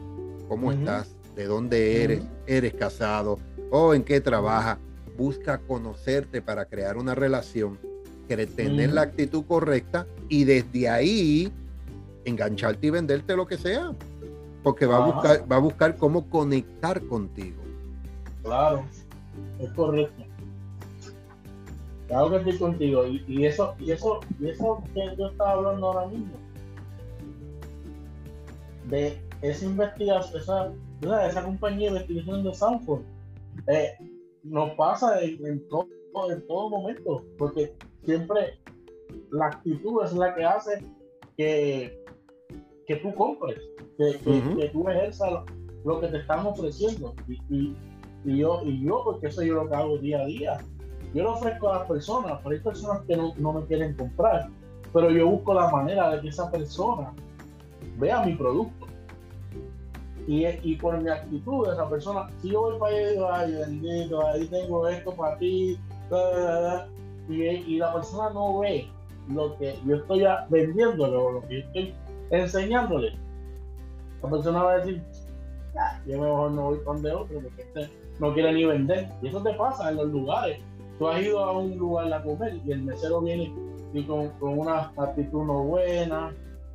¿Cómo 0.47 0.71
estás? 0.73 1.15
¿De 1.35 1.47
dónde 1.47 2.05
eres? 2.05 2.23
¿Eres 2.47 2.75
casado? 2.75 3.39
¿O 3.71 3.95
en 3.95 4.03
qué 4.03 4.21
trabajas? 4.21 4.79
Busca 5.17 5.59
conocerte 5.59 6.43
para 6.43 6.67
crear 6.67 6.97
una 6.97 7.15
relación, 7.15 7.79
tener 8.29 8.93
la 8.93 9.03
actitud 9.03 9.45
correcta 9.47 10.07
y 10.29 10.45
desde 10.45 10.89
ahí 10.89 11.53
engancharte 12.25 12.87
y 12.87 12.91
venderte 12.91 13.35
lo 13.37 13.47
que 13.47 13.57
sea. 13.57 13.93
Porque 14.63 14.85
va 14.85 14.99
a 14.99 15.07
buscar, 15.07 15.51
va 15.51 15.57
a 15.57 15.61
buscar 15.61 15.97
cómo 15.97 16.29
conectar 16.29 17.01
contigo. 17.03 17.63
Claro, 18.43 18.85
es 19.59 19.71
correcto. 19.71 20.30
Claro 22.11 22.29
que 22.29 22.37
estoy 22.39 22.59
contigo. 22.59 23.07
Y, 23.07 23.47
eso, 23.47 23.77
y 23.79 23.93
eso, 23.93 24.19
y 24.41 24.49
eso 24.49 24.83
que 24.95 25.15
yo 25.17 25.29
estaba 25.29 25.53
hablando 25.53 25.87
ahora 25.87 26.09
mismo. 26.09 26.33
De 28.89 29.17
esa 29.43 29.65
investigación, 29.65 30.43
esa, 30.43 31.29
esa 31.29 31.45
compañía 31.45 31.93
de 31.93 32.01
investigación 32.01 32.43
de 32.43 32.53
Sanford, 32.53 33.03
eh, 33.69 33.93
nos 34.43 34.73
pasa 34.73 35.23
en, 35.23 35.69
todo, 35.69 35.87
en 36.33 36.45
todo 36.49 36.71
momento. 36.71 37.25
Porque 37.39 37.77
siempre 38.05 38.59
la 39.31 39.47
actitud 39.47 40.05
es 40.05 40.13
la 40.13 40.35
que 40.35 40.45
hace 40.45 40.85
que, 41.37 42.05
que 42.89 42.97
tú 42.97 43.15
compres, 43.15 43.61
que, 43.97 44.19
que, 44.59 44.69
tú 44.73 44.89
ejerzas 44.89 45.31
lo, 45.85 46.01
que 46.01 46.09
te 46.09 46.17
están 46.17 46.45
ofreciendo. 46.45 47.15
Y, 47.29 47.77
y, 48.25 48.39
yo, 48.39 48.63
y 48.65 48.85
yo, 48.85 49.01
porque 49.05 49.29
eso 49.29 49.45
yo 49.45 49.63
lo 49.63 49.69
que 49.69 49.77
hago 49.77 49.97
día 49.99 50.23
a 50.23 50.27
día. 50.27 50.59
Yo 51.15 51.25
lo 51.25 51.33
ofrezco 51.33 51.71
a 51.71 51.79
las 51.79 51.89
personas, 51.89 52.39
pero 52.43 52.55
hay 52.55 52.61
personas 52.61 53.03
que 53.07 53.17
no, 53.17 53.35
no 53.37 53.53
me 53.53 53.67
quieren 53.67 53.95
comprar. 53.95 54.49
Pero 54.93 55.11
yo 55.11 55.29
busco 55.29 55.55
la 55.55 55.71
manera 55.71 56.11
de 56.11 56.21
que 56.21 56.29
esa 56.29 56.51
persona 56.51 57.13
vea 57.99 58.23
mi 58.25 58.35
producto. 58.35 58.87
Y, 60.27 60.47
y 60.47 60.77
por 60.77 61.01
mi 61.01 61.11
actitud 61.11 61.73
esa 61.73 61.89
persona, 61.89 62.29
si 62.41 62.51
yo 62.51 62.61
voy 62.61 62.79
para 62.79 62.95
allá 62.95 63.09
y 63.09 63.15
digo, 63.15 63.33
ay, 63.33 63.53
bendito, 63.53 64.27
ahí 64.27 64.47
tengo 64.47 64.87
esto 64.87 65.13
para 65.13 65.37
ti, 65.39 65.79
y, 67.29 67.77
la 67.79 67.93
persona 67.93 68.31
no 68.31 68.59
ve 68.59 68.89
lo 69.29 69.57
que 69.57 69.79
yo 69.87 69.97
estoy 69.97 70.25
vendiéndole 70.49 71.17
o 71.17 71.33
lo 71.33 71.41
que 71.47 71.61
yo 71.61 71.67
estoy 71.67 71.95
enseñándole, 72.31 73.17
la 74.23 74.31
persona 74.31 74.63
va 74.63 74.73
a 74.73 74.79
decir, 74.79 75.03
ya, 75.75 76.03
yo 76.07 76.21
mejor 76.21 76.51
no 76.51 76.63
voy 76.63 76.79
con 76.81 77.03
de 77.03 77.13
otro 77.13 77.41
porque 77.41 77.63
este 77.63 77.89
no 78.19 78.35
quiere 78.35 78.53
ni 78.53 78.65
vender. 78.65 79.09
Y 79.23 79.29
eso 79.29 79.43
te 79.43 79.55
pasa 79.55 79.91
en 79.91 79.97
los 79.97 80.09
lugares. 80.09 80.61
Tú 81.01 81.09
has 81.09 81.23
ido 81.23 81.43
a 81.43 81.59
un 81.59 81.79
lugar 81.79 82.13
a 82.13 82.23
comer 82.23 82.61
y 82.63 82.73
el 82.73 82.83
mesero 82.83 83.23
viene 83.23 83.51
y 83.95 84.05
con, 84.05 84.29
con 84.39 84.59
una 84.59 84.93
actitud 84.99 85.45
no 85.45 85.65
buena, 85.65 86.31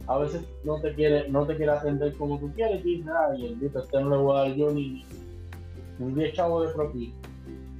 a 0.07 0.17
veces 0.17 0.43
no 0.63 0.81
te 0.81 0.95
quiere, 0.95 1.29
no 1.29 1.45
te 1.45 1.55
quiere 1.55 1.71
atender 1.71 2.11
como 2.17 2.39
tú 2.39 2.51
quieres, 2.55 2.83
y 2.83 2.97
dices, 2.97 3.11
ay, 3.29 3.45
el 3.45 3.63
este 3.63 4.01
no 4.01 4.09
le 4.09 4.17
voy 4.17 4.35
a 4.35 4.39
dar 4.39 4.55
yo 4.55 4.71
ni, 4.71 5.05
ni 5.99 6.11
10 6.11 6.33
chavos 6.33 6.67
de 6.67 6.73
propina 6.73 7.13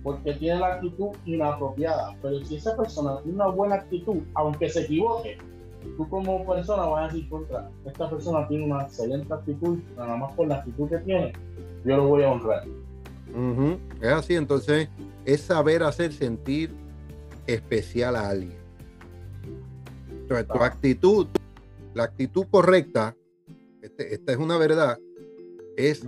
porque 0.03 0.34
tiene 0.34 0.60
la 0.60 0.75
actitud 0.75 1.10
inapropiada. 1.25 2.15
Pero 2.21 2.45
si 2.45 2.58
esa 2.58 2.77
persona 2.77 3.17
tiene 3.23 3.38
una 3.38 3.47
buena 3.47 3.75
actitud, 3.77 4.17
aunque 4.36 4.69
se 4.69 4.81
equivoque, 4.81 5.39
tú 5.97 6.08
como 6.10 6.45
persona 6.45 6.86
vas 6.86 7.10
a 7.10 7.13
decir 7.13 7.27
contra, 7.27 7.71
esta 7.88 8.08
persona 8.08 8.47
tiene 8.47 8.65
una 8.65 8.84
excelente 8.84 9.34
actitud, 9.34 9.79
nada 9.97 10.15
más 10.15 10.31
por 10.36 10.47
la 10.47 10.58
actitud 10.58 10.88
que 10.89 10.99
tiene, 10.99 11.34
yo 11.84 11.97
lo 11.97 12.08
voy 12.08 12.21
a 12.21 12.29
honrar. 12.34 12.65
Es 14.02 14.12
así, 14.12 14.36
entonces 14.36 14.89
es 15.26 15.41
saber 15.41 15.84
hacer 15.84 16.13
sentir 16.13 16.71
especial 17.48 18.15
a 18.15 18.30
alguien. 18.30 18.58
Entonces, 20.10 20.48
tu 20.48 20.63
actitud, 20.63 21.28
la 21.93 22.06
actitud 22.06 22.45
correcta, 22.50 23.15
este, 23.82 24.13
esta 24.13 24.32
es 24.32 24.38
una 24.38 24.58
verdad, 24.58 24.98
es 25.76 26.08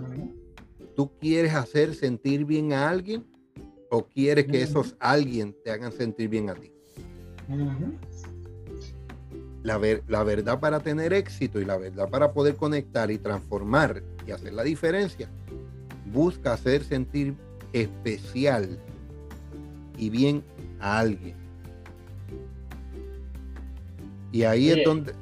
tú 0.96 1.10
quieres 1.20 1.54
hacer 1.54 1.94
sentir 1.94 2.44
bien 2.44 2.72
a 2.72 2.88
alguien 2.88 3.24
o 3.90 4.06
quieres 4.06 4.46
que 4.46 4.62
esos 4.62 4.96
alguien 4.98 5.54
te 5.64 5.70
hagan 5.70 5.92
sentir 5.92 6.28
bien 6.28 6.50
a 6.50 6.54
ti. 6.54 6.72
la, 9.62 9.80
la 10.06 10.22
verdad 10.24 10.60
para 10.60 10.80
tener 10.80 11.12
éxito 11.12 11.60
y 11.60 11.64
la 11.64 11.76
verdad 11.76 12.08
para 12.08 12.32
poder 12.32 12.56
conectar 12.56 13.10
y 13.10 13.18
transformar 13.18 14.02
y 14.26 14.30
hacer 14.30 14.52
la 14.52 14.62
diferencia, 14.62 15.28
busca 16.12 16.52
hacer 16.52 16.84
sentir 16.84 17.34
especial 17.72 18.78
y 19.96 20.10
bien 20.10 20.44
a 20.80 21.00
alguien. 21.00 21.36
Y 24.32 24.42
ahí 24.42 24.70
es 24.70 24.84
donde... 24.84 25.12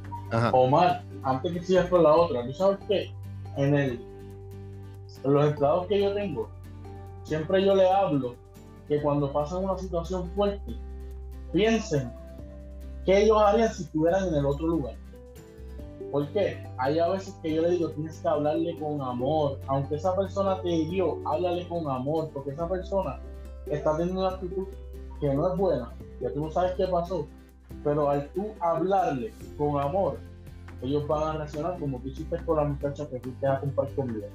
Omar, 0.52 1.04
antes 1.22 1.52
que 1.52 1.62
sigas 1.62 1.88
con 1.88 2.02
la 2.02 2.12
otra, 2.14 2.44
¿tú 2.44 2.52
sabes 2.52 2.78
que 2.88 3.10
en, 3.56 3.74
el, 3.74 4.00
los 5.24 5.46
empleados 5.46 5.86
que 5.86 6.02
yo 6.02 6.12
tengo, 6.14 6.48
siempre 7.24 7.64
yo 7.64 7.74
le 7.74 7.88
hablo 7.88 8.34
que 8.88 9.00
cuando 9.00 9.32
pasan 9.32 9.64
una 9.64 9.78
situación 9.78 10.30
fuerte, 10.34 10.76
piensen 11.52 12.12
qué 13.04 13.22
ellos 13.22 13.38
harían 13.40 13.72
si 13.72 13.84
estuvieran 13.84 14.28
en 14.28 14.34
el 14.34 14.46
otro 14.46 14.66
lugar. 14.66 14.94
¿Por 16.16 16.28
qué? 16.28 16.56
Hay 16.78 16.98
a 16.98 17.08
veces 17.08 17.34
que 17.42 17.54
yo 17.54 17.60
le 17.60 17.72
digo, 17.72 17.90
tienes 17.90 18.18
que 18.20 18.26
hablarle 18.26 18.74
con 18.78 19.02
amor. 19.02 19.58
Aunque 19.66 19.96
esa 19.96 20.16
persona 20.16 20.58
te 20.62 20.70
hirió, 20.70 21.18
háblale 21.26 21.68
con 21.68 21.86
amor, 21.90 22.30
porque 22.32 22.52
esa 22.52 22.66
persona 22.66 23.20
está 23.66 23.94
teniendo 23.98 24.22
una 24.22 24.30
actitud 24.30 24.66
que 25.20 25.34
no 25.34 25.52
es 25.52 25.58
buena, 25.58 25.92
que 26.18 26.30
tú 26.30 26.46
no 26.46 26.50
sabes 26.50 26.72
qué 26.78 26.86
pasó, 26.86 27.26
pero 27.84 28.08
al 28.08 28.30
tú 28.30 28.46
hablarle 28.60 29.30
con 29.58 29.78
amor, 29.78 30.16
ellos 30.80 31.06
van 31.06 31.22
a 31.22 31.32
reaccionar 31.34 31.78
como 31.78 31.98
tú 31.98 32.08
hiciste 32.08 32.38
con 32.46 32.56
la 32.56 32.64
muchacha 32.64 33.06
que 33.10 33.20
fuiste 33.20 33.46
a 33.46 33.60
comprar 33.60 33.94
comida, 33.94 34.26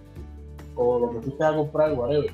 o 0.75 0.99
lo 0.99 1.11
que 1.13 1.21
fuiste 1.21 1.43
a 1.43 1.55
comprar, 1.55 1.93
whatever. 1.93 2.31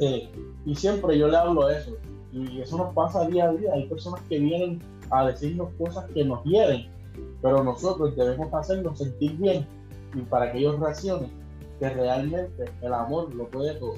Eh, 0.00 0.28
y 0.66 0.74
siempre 0.74 1.16
yo 1.16 1.28
le 1.28 1.36
hablo 1.36 1.70
eso. 1.70 1.92
Y 2.32 2.60
eso 2.60 2.76
nos 2.76 2.92
pasa 2.92 3.24
día 3.28 3.50
a 3.50 3.52
día. 3.52 3.72
Hay 3.72 3.86
personas 3.86 4.20
que 4.28 4.40
vienen 4.40 4.82
a 5.10 5.28
decirnos 5.28 5.68
cosas 5.78 6.10
que 6.10 6.24
nos 6.24 6.42
hieren, 6.42 6.97
pero 7.42 7.62
nosotros 7.62 8.16
debemos 8.16 8.52
hacernos 8.52 8.98
sentir 8.98 9.36
bien 9.36 9.66
y 10.14 10.22
para 10.22 10.52
que 10.52 10.58
ellos 10.58 10.78
reaccionen 10.78 11.30
que 11.78 11.88
realmente 11.90 12.64
el 12.82 12.92
amor 12.92 13.34
lo 13.34 13.48
puede 13.48 13.74
todo. 13.74 13.94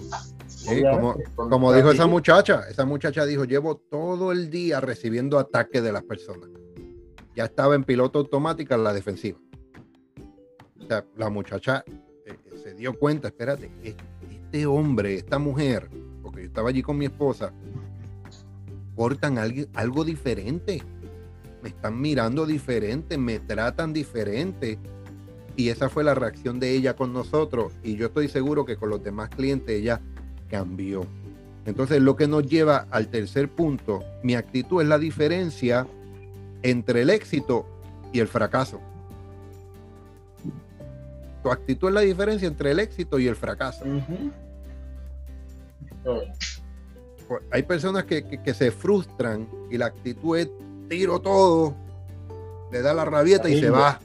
como, 1.37 1.73
dijo 1.73 1.91
esa 1.91 2.07
muchacha, 2.07 2.69
esa 2.69 2.85
muchacha 2.85 3.25
dijo, 3.25 3.45
llevo 3.45 3.77
todo 3.77 4.33
el 4.33 4.51
día 4.51 4.81
recibiendo 4.81 5.39
ataques 5.39 5.83
de 5.83 5.93
las 5.93 6.03
personas. 6.03 6.51
Ya 7.35 7.45
estaba 7.45 7.75
en 7.75 7.85
piloto 7.85 8.19
automático 8.19 8.75
en 8.75 8.85
la 8.85 8.93
defensiva. 8.93 9.39
O 10.79 10.87
sea, 10.87 11.05
la 11.17 11.31
muchacha 11.31 11.85
eh, 12.27 12.37
se 12.63 12.75
dio 12.75 12.99
cuenta, 12.99 13.29
espérate, 13.29 13.71
este 13.83 14.67
hombre, 14.67 15.15
esta 15.15 15.39
mujer, 15.39 15.89
porque 16.23 16.43
yo 16.43 16.47
estaba 16.49 16.69
allí 16.69 16.83
con 16.83 16.99
mi 16.99 17.07
esposa, 17.07 17.53
portan 18.95 19.39
algo, 19.39 19.63
algo 19.75 20.05
diferente. 20.05 20.83
Me 21.63 21.69
están 21.69 22.01
mirando 22.01 22.47
diferente, 22.47 23.19
me 23.19 23.39
tratan 23.39 23.93
diferente. 23.93 24.79
Y 25.57 25.69
esa 25.69 25.89
fue 25.89 26.05
la 26.05 26.15
reacción 26.15 26.59
de 26.59 26.71
ella 26.75 26.97
con 26.97 27.13
nosotros. 27.13 27.73
Y 27.83 27.97
yo 27.97 28.07
estoy 28.07 28.29
seguro 28.29 28.65
que 28.65 28.77
con 28.77 28.91
los 28.91 29.03
demás 29.03 29.29
clientes 29.31 29.79
ella 29.79 30.01
cambió. 30.49 31.07
Entonces, 31.67 32.01
lo 32.01 32.17
que 32.17 32.27
nos 32.27 32.47
lleva 32.47 32.87
al 32.91 33.09
tercer 33.09 33.49
punto, 33.49 34.03
mi 34.23 34.35
actitud 34.35 34.81
es 34.81 34.89
la 34.89 34.99
diferencia 34.99 35.87
entre 36.63 37.03
el 37.03 37.11
éxito 37.11 37.67
y 38.13 38.21
el 38.21 38.29
fracaso. 38.29 38.81
Tu 41.43 41.51
actitud 41.51 41.89
es 41.89 41.95
la 41.95 42.01
diferencia 42.01 42.49
entre 42.49 42.71
el 42.71 42.81
éxito 42.81 43.19
y 43.19 43.27
el 43.27 43.37
fracaso. 43.37 43.85
Hay 47.51 47.63
personas 47.63 48.05
que, 48.05 48.41
se 48.55 48.71
frustran 48.71 49.49
y 49.71 49.79
la 49.79 49.87
actitud 49.87 50.37
es 50.37 50.49
tiro 50.91 51.21
todo, 51.21 51.77
le 52.73 52.83
da 52.83 52.93
la 52.93 53.05
rabieta 53.05 53.49
y 53.49 53.61
se 53.61 53.71
va 53.71 54.01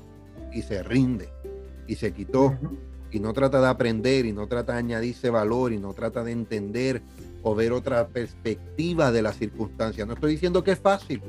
y 0.54 0.62
se 0.62 0.84
rinde 0.84 1.28
y 1.88 1.96
se 1.96 2.14
quitó 2.14 2.56
y 3.12 3.20
no 3.20 3.34
trata 3.34 3.60
de 3.60 3.68
aprender 3.68 4.28
y 4.28 4.32
no 4.32 4.48
trata 4.48 4.74
de 4.74 4.80
añadirse 4.80 5.32
valor 5.32 5.74
y 5.74 5.80
no 5.80 5.94
trata 5.94 6.24
de 6.24 6.32
entender 6.32 7.02
o 7.42 7.56
ver 7.56 7.72
otra 7.72 8.08
perspectiva 8.08 9.12
de 9.12 9.24
la 9.24 9.34
circunstancia. 9.34 10.06
No 10.06 10.14
estoy 10.14 10.34
diciendo 10.34 10.64
que 10.64 10.72
es 10.72 10.80
fácil. 10.80 11.24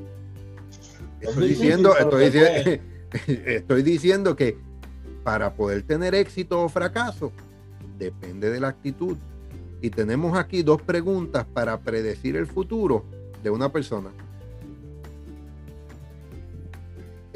Estoy 1.21 1.49
diciendo, 1.49 1.97
estoy 1.97 2.25
diciendo, 2.27 2.83
estoy 3.27 3.83
diciendo 3.83 4.37
que 4.37 4.59
para 5.25 5.55
poder 5.55 5.85
tener 5.85 6.15
éxito 6.15 6.61
o 6.61 6.69
fracaso, 6.69 7.33
depende 7.99 8.51
de 8.51 8.61
la 8.61 8.69
actitud. 8.69 9.17
Y 9.81 9.89
tenemos 9.89 10.39
aquí 10.39 10.63
dos 10.63 10.83
preguntas 10.83 11.47
para 11.47 11.81
predecir 11.81 12.37
el 12.37 12.47
futuro 12.47 13.05
de 13.43 13.49
una 13.49 13.73
persona. 13.73 14.11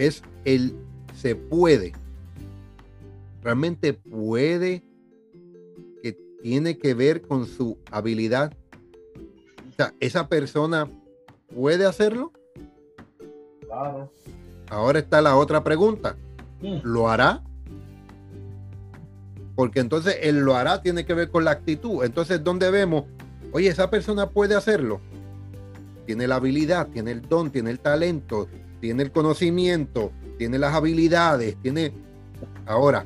Es 0.00 0.22
el 0.46 0.74
se 1.14 1.36
puede. 1.36 1.92
Realmente 3.42 3.92
puede 3.92 4.82
que 6.02 6.16
tiene 6.42 6.78
que 6.78 6.94
ver 6.94 7.20
con 7.20 7.46
su 7.46 7.76
habilidad. 7.90 8.54
O 9.68 9.72
sea, 9.76 9.92
esa 10.00 10.26
persona 10.26 10.88
puede 11.54 11.84
hacerlo. 11.84 12.32
Claro. 13.66 14.10
Ahora 14.70 15.00
está 15.00 15.20
la 15.20 15.36
otra 15.36 15.62
pregunta. 15.62 16.16
Mm. 16.62 16.78
¿Lo 16.82 17.10
hará? 17.10 17.42
Porque 19.54 19.80
entonces 19.80 20.16
el 20.22 20.40
lo 20.40 20.56
hará 20.56 20.80
tiene 20.80 21.04
que 21.04 21.12
ver 21.12 21.30
con 21.30 21.44
la 21.44 21.50
actitud. 21.50 22.04
Entonces, 22.04 22.42
¿dónde 22.42 22.70
vemos? 22.70 23.04
Oye, 23.52 23.68
esa 23.68 23.90
persona 23.90 24.30
puede 24.30 24.54
hacerlo. 24.54 24.98
Tiene 26.06 26.26
la 26.26 26.36
habilidad, 26.36 26.88
tiene 26.88 27.10
el 27.10 27.20
don, 27.20 27.50
tiene 27.50 27.70
el 27.70 27.80
talento, 27.80 28.48
tiene 28.80 29.02
el 29.02 29.12
conocimiento, 29.12 30.12
tiene 30.38 30.58
las 30.58 30.74
habilidades, 30.74 31.56
tiene... 31.62 31.92
Ahora, 32.66 33.04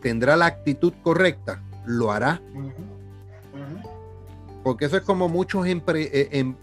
¿tendrá 0.00 0.36
la 0.36 0.46
actitud 0.46 0.92
correcta? 1.02 1.62
¿Lo 1.84 2.10
hará? 2.10 2.40
Porque 4.62 4.86
eso 4.86 4.96
es 4.96 5.02
como 5.02 5.28
muchos, 5.28 5.66
empre- 5.66 6.08
eh, 6.12 6.28
em- 6.32 6.56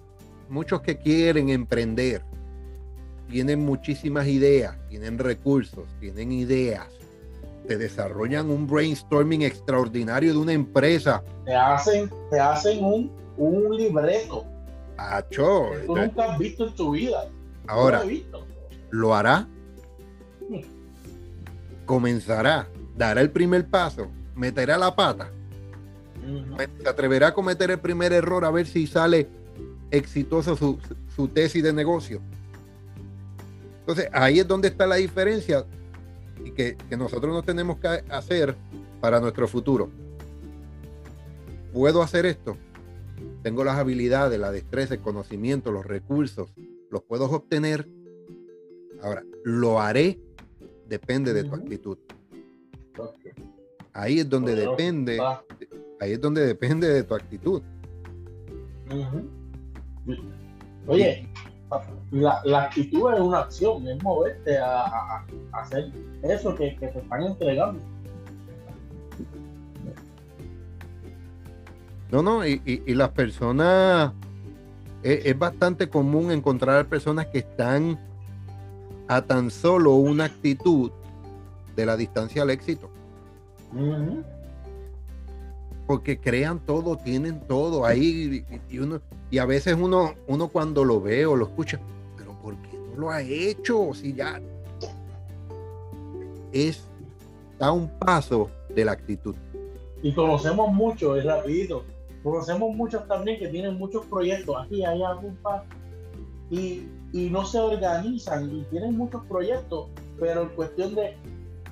muchos 0.49 0.82
que 0.82 0.97
quieren 0.97 1.49
emprender. 1.49 2.23
Tienen 3.29 3.60
muchísimas 3.63 4.27
ideas, 4.27 4.75
tienen 4.89 5.17
recursos, 5.17 5.86
tienen 5.99 6.32
ideas. 6.32 6.88
Te 7.67 7.77
desarrollan 7.77 8.49
un 8.49 8.67
brainstorming 8.67 9.43
extraordinario 9.43 10.34
de 10.34 10.38
una 10.39 10.51
empresa. 10.51 11.23
Te 11.45 11.56
hacen, 11.56 12.12
te 12.29 12.39
hacen 12.39 12.84
un, 12.84 13.12
un 13.38 13.75
libreto 13.77 14.45
Acho, 14.97 15.69
que 15.71 15.86
tú 15.88 15.95
nunca 15.95 16.34
has 16.34 16.38
visto 16.38 16.67
en 16.67 16.75
tu 16.75 16.91
vida. 16.91 17.29
Ahora, 17.67 17.99
lo 17.99 18.04
he 18.06 18.08
visto. 18.08 18.45
¿lo 18.91 19.15
hará? 19.15 19.47
Comenzará, 21.86 22.67
dará 22.95 23.21
el 23.21 23.32
primer 23.32 23.67
paso, 23.67 24.08
meterá 24.36 24.78
la 24.78 24.95
pata, 24.95 25.30
se 26.82 26.88
atreverá 26.88 27.30
a 27.30 27.34
cometer 27.34 27.71
el 27.71 27.80
primer 27.80 28.13
error 28.13 28.45
a 28.45 28.52
ver 28.52 28.67
si 28.67 28.88
sale 28.88 29.28
exitoso 29.91 30.56
su, 30.56 30.80
su 31.15 31.28
tesis 31.28 31.63
de 31.63 31.73
negocio. 31.73 32.21
Entonces, 33.80 34.10
ahí 34.13 34.39
es 34.39 34.47
donde 34.47 34.69
está 34.69 34.88
la 34.88 34.95
diferencia 34.95 35.65
y 36.45 36.52
que, 36.52 36.78
que 36.78 36.95
nosotros 36.95 37.34
nos 37.34 37.45
tenemos 37.45 37.80
que 37.80 37.88
hacer 37.88 38.56
para 39.02 39.19
nuestro 39.19 39.47
futuro. 39.47 39.89
¿Puedo 41.73 42.02
hacer 42.02 42.26
esto? 42.26 42.56
Tengo 43.41 43.63
las 43.63 43.78
habilidades, 43.78 44.39
la 44.39 44.52
destreza, 44.52 44.93
el 44.93 45.02
conocimiento, 45.02 45.71
los 45.71 45.86
recursos, 45.86 46.54
los 46.93 47.03
puedo 47.03 47.25
obtener. 47.25 47.88
Ahora, 49.01 49.23
lo 49.43 49.79
haré, 49.82 50.19
depende 50.88 51.34
de 51.34 51.43
tu 51.43 51.56
actitud. 51.56 51.97
Ahí 53.93 54.19
es 54.19 54.29
donde 54.29 54.56
depende, 54.71 55.17
ahí 55.99 56.12
es 56.13 56.21
donde 56.21 56.45
depende 56.45 56.88
de 56.88 57.03
tu 57.03 57.15
actitud. 57.15 57.62
Oye, 60.88 61.27
la, 62.12 62.41
la 62.45 62.63
actitud 62.65 63.12
es 63.13 63.19
una 63.19 63.39
acción, 63.39 63.88
es 63.88 64.01
moverte 64.03 64.58
a, 64.58 64.82
a- 64.86 65.25
a 65.53 65.62
hacer 65.62 65.91
eso 66.21 66.53
que, 66.56 66.75
que 66.75 66.88
te 66.88 66.99
están 66.99 67.23
entregando. 67.23 67.79
No, 72.12 72.21
no, 72.21 72.45
y, 72.45 72.62
y- 72.65 72.84
y 72.86 72.93
las 72.93 73.10
personas, 73.10 74.13
es, 75.03 75.25
es 75.25 75.37
bastante 75.37 75.89
común 75.89 76.31
encontrar 76.31 76.85
personas 76.87 77.27
que 77.27 77.39
están 77.39 77.99
a 79.07 79.21
tan 79.21 79.51
solo 79.51 79.95
una 79.95 80.25
actitud 80.25 80.91
de 81.75 81.85
la 81.85 81.97
distancia 81.97 82.41
al 82.43 82.49
éxito, 82.49 82.89
porque 85.87 86.19
crean 86.19 86.59
todo, 86.59 86.97
tienen 86.97 87.41
todo 87.41 87.85
ahí, 87.85 88.45
y, 88.69 88.79
uno, 88.79 89.01
y 89.29 89.37
a 89.39 89.45
veces 89.45 89.75
uno, 89.79 90.13
uno 90.27 90.47
cuando 90.47 90.83
lo 90.83 91.01
ve 91.01 91.25
o 91.25 91.35
lo 91.35 91.45
escucha, 91.45 91.79
pero 92.17 92.33
¿por 92.41 92.55
qué 92.57 92.77
no 92.77 93.01
lo 93.01 93.09
ha 93.09 93.21
hecho? 93.21 93.93
Si 93.93 94.13
ya 94.13 94.39
es, 96.51 96.83
está 97.51 97.67
a 97.67 97.71
un 97.71 97.89
paso 97.99 98.49
de 98.69 98.85
la 98.85 98.93
actitud. 98.93 99.35
Y 100.01 100.13
conocemos 100.13 100.71
mucho, 100.71 101.15
es 101.15 101.25
rapidito. 101.25 101.85
Conocemos 102.23 102.75
muchos 102.75 103.07
también 103.07 103.38
que 103.38 103.49
tienen 103.49 103.77
muchos 103.77 104.05
proyectos 104.05 104.55
aquí, 104.63 104.86
allá, 104.86 105.09
algún 105.09 105.36
par, 105.38 105.65
y, 106.49 106.88
y 107.12 107.29
no 107.29 107.45
se 107.45 107.59
organizan 107.59 108.49
y 108.55 108.63
tienen 108.69 108.97
muchos 108.97 109.23
proyectos, 109.25 109.89
pero 110.19 110.43
en 110.43 110.49
cuestión 110.49 110.95
de, 110.95 111.17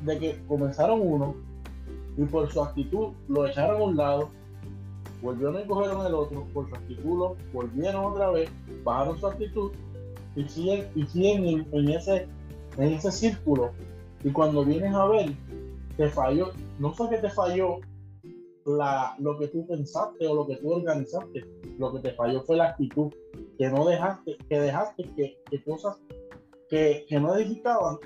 de 0.01 0.19
que 0.19 0.43
comenzaron 0.47 0.99
uno 1.01 1.35
y 2.17 2.23
por 2.25 2.51
su 2.51 2.61
actitud 2.61 3.13
lo 3.29 3.47
echaron 3.47 3.81
a 3.81 3.85
un 3.85 3.95
lado, 3.95 4.29
volvieron 5.21 5.61
y 5.61 5.67
cogieron 5.67 6.05
el 6.05 6.13
otro, 6.13 6.45
por 6.53 6.67
su 6.67 6.75
actitud 6.75 7.17
lo 7.17 7.37
volvieron 7.53 8.05
otra 8.05 8.31
vez, 8.31 8.49
bajaron 8.83 9.19
su 9.19 9.27
actitud 9.27 9.71
y 10.35 10.43
siguen, 10.47 10.87
y 10.95 11.05
siguen 11.05 11.45
en, 11.45 11.67
en 11.71 11.89
ese, 11.89 12.27
en 12.77 12.93
ese 12.93 13.11
círculo. 13.11 13.71
Y 14.23 14.31
cuando 14.31 14.65
vienes 14.65 14.93
a 14.93 15.05
ver, 15.05 15.31
te 15.97 16.09
falló, 16.09 16.51
no 16.79 16.91
fue 16.93 17.09
que 17.09 17.17
te 17.17 17.29
falló 17.29 17.77
la, 18.65 19.15
lo 19.19 19.37
que 19.37 19.47
tú 19.47 19.65
pensaste 19.67 20.27
o 20.27 20.35
lo 20.35 20.47
que 20.47 20.57
tú 20.57 20.71
organizaste, 20.71 21.45
lo 21.77 21.93
que 21.93 21.99
te 21.99 22.13
falló 22.13 22.41
fue 22.43 22.57
la 22.57 22.69
actitud, 22.69 23.11
que 23.57 23.69
no 23.69 23.85
dejaste, 23.85 24.37
que 24.49 24.59
dejaste 24.59 25.03
que, 25.15 25.37
que 25.49 25.63
cosas 25.63 25.97
que, 26.69 27.05
que 27.07 27.19
no 27.19 27.35
edificaban 27.35 27.97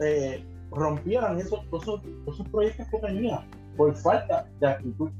eh, 0.00 0.44
rompieran 0.70 1.38
esos, 1.38 1.60
esos, 1.72 2.00
esos 2.26 2.48
proyectos 2.48 2.86
que 2.90 2.98
tenías 2.98 3.40
por 3.76 3.94
falta 3.94 4.48
de 4.60 4.66
actitud. 4.66 5.10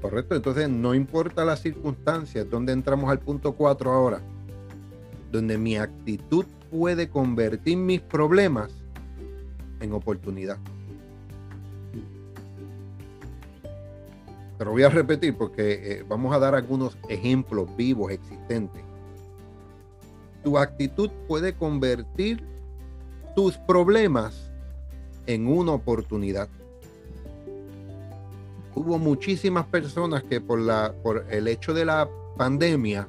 Correcto, 0.00 0.36
entonces 0.36 0.68
no 0.68 0.94
importa 0.94 1.44
las 1.44 1.60
circunstancias, 1.60 2.48
donde 2.48 2.72
entramos 2.72 3.10
al 3.10 3.18
punto 3.18 3.52
4 3.52 3.92
ahora, 3.92 4.20
donde 5.32 5.58
mi 5.58 5.76
actitud 5.76 6.44
puede 6.70 7.08
convertir 7.08 7.76
mis 7.78 8.00
problemas 8.00 8.72
en 9.80 9.92
oportunidad. 9.92 10.58
Pero 14.58 14.72
voy 14.72 14.82
a 14.82 14.88
repetir 14.88 15.36
porque 15.36 15.72
eh, 15.72 16.04
vamos 16.06 16.34
a 16.34 16.38
dar 16.38 16.54
algunos 16.54 16.98
ejemplos 17.08 17.74
vivos 17.76 18.10
existentes. 18.10 18.82
Tu 20.42 20.58
actitud 20.58 21.10
puede 21.26 21.54
convertir 21.54 22.44
tus 23.36 23.56
problemas 23.56 24.50
en 25.26 25.46
una 25.46 25.72
oportunidad 25.72 26.48
hubo 28.78 28.98
muchísimas 28.98 29.66
personas 29.66 30.22
que 30.22 30.40
por 30.40 30.60
la 30.60 30.94
por 31.02 31.26
el 31.30 31.48
hecho 31.48 31.74
de 31.74 31.84
la 31.84 32.08
pandemia 32.36 33.08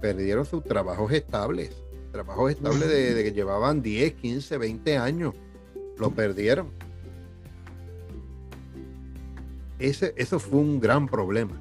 perdieron 0.00 0.46
sus 0.46 0.64
trabajos 0.64 1.12
estables, 1.12 1.76
trabajos 2.12 2.52
estables 2.52 2.88
de, 2.88 3.14
de 3.14 3.24
que 3.24 3.32
llevaban 3.32 3.82
10, 3.82 4.14
15, 4.14 4.56
20 4.56 4.96
años, 4.96 5.34
lo 5.98 6.10
perdieron. 6.10 6.70
Ese, 9.80 10.14
eso 10.16 10.38
fue 10.38 10.60
un 10.60 10.78
gran 10.78 11.08
problema. 11.08 11.60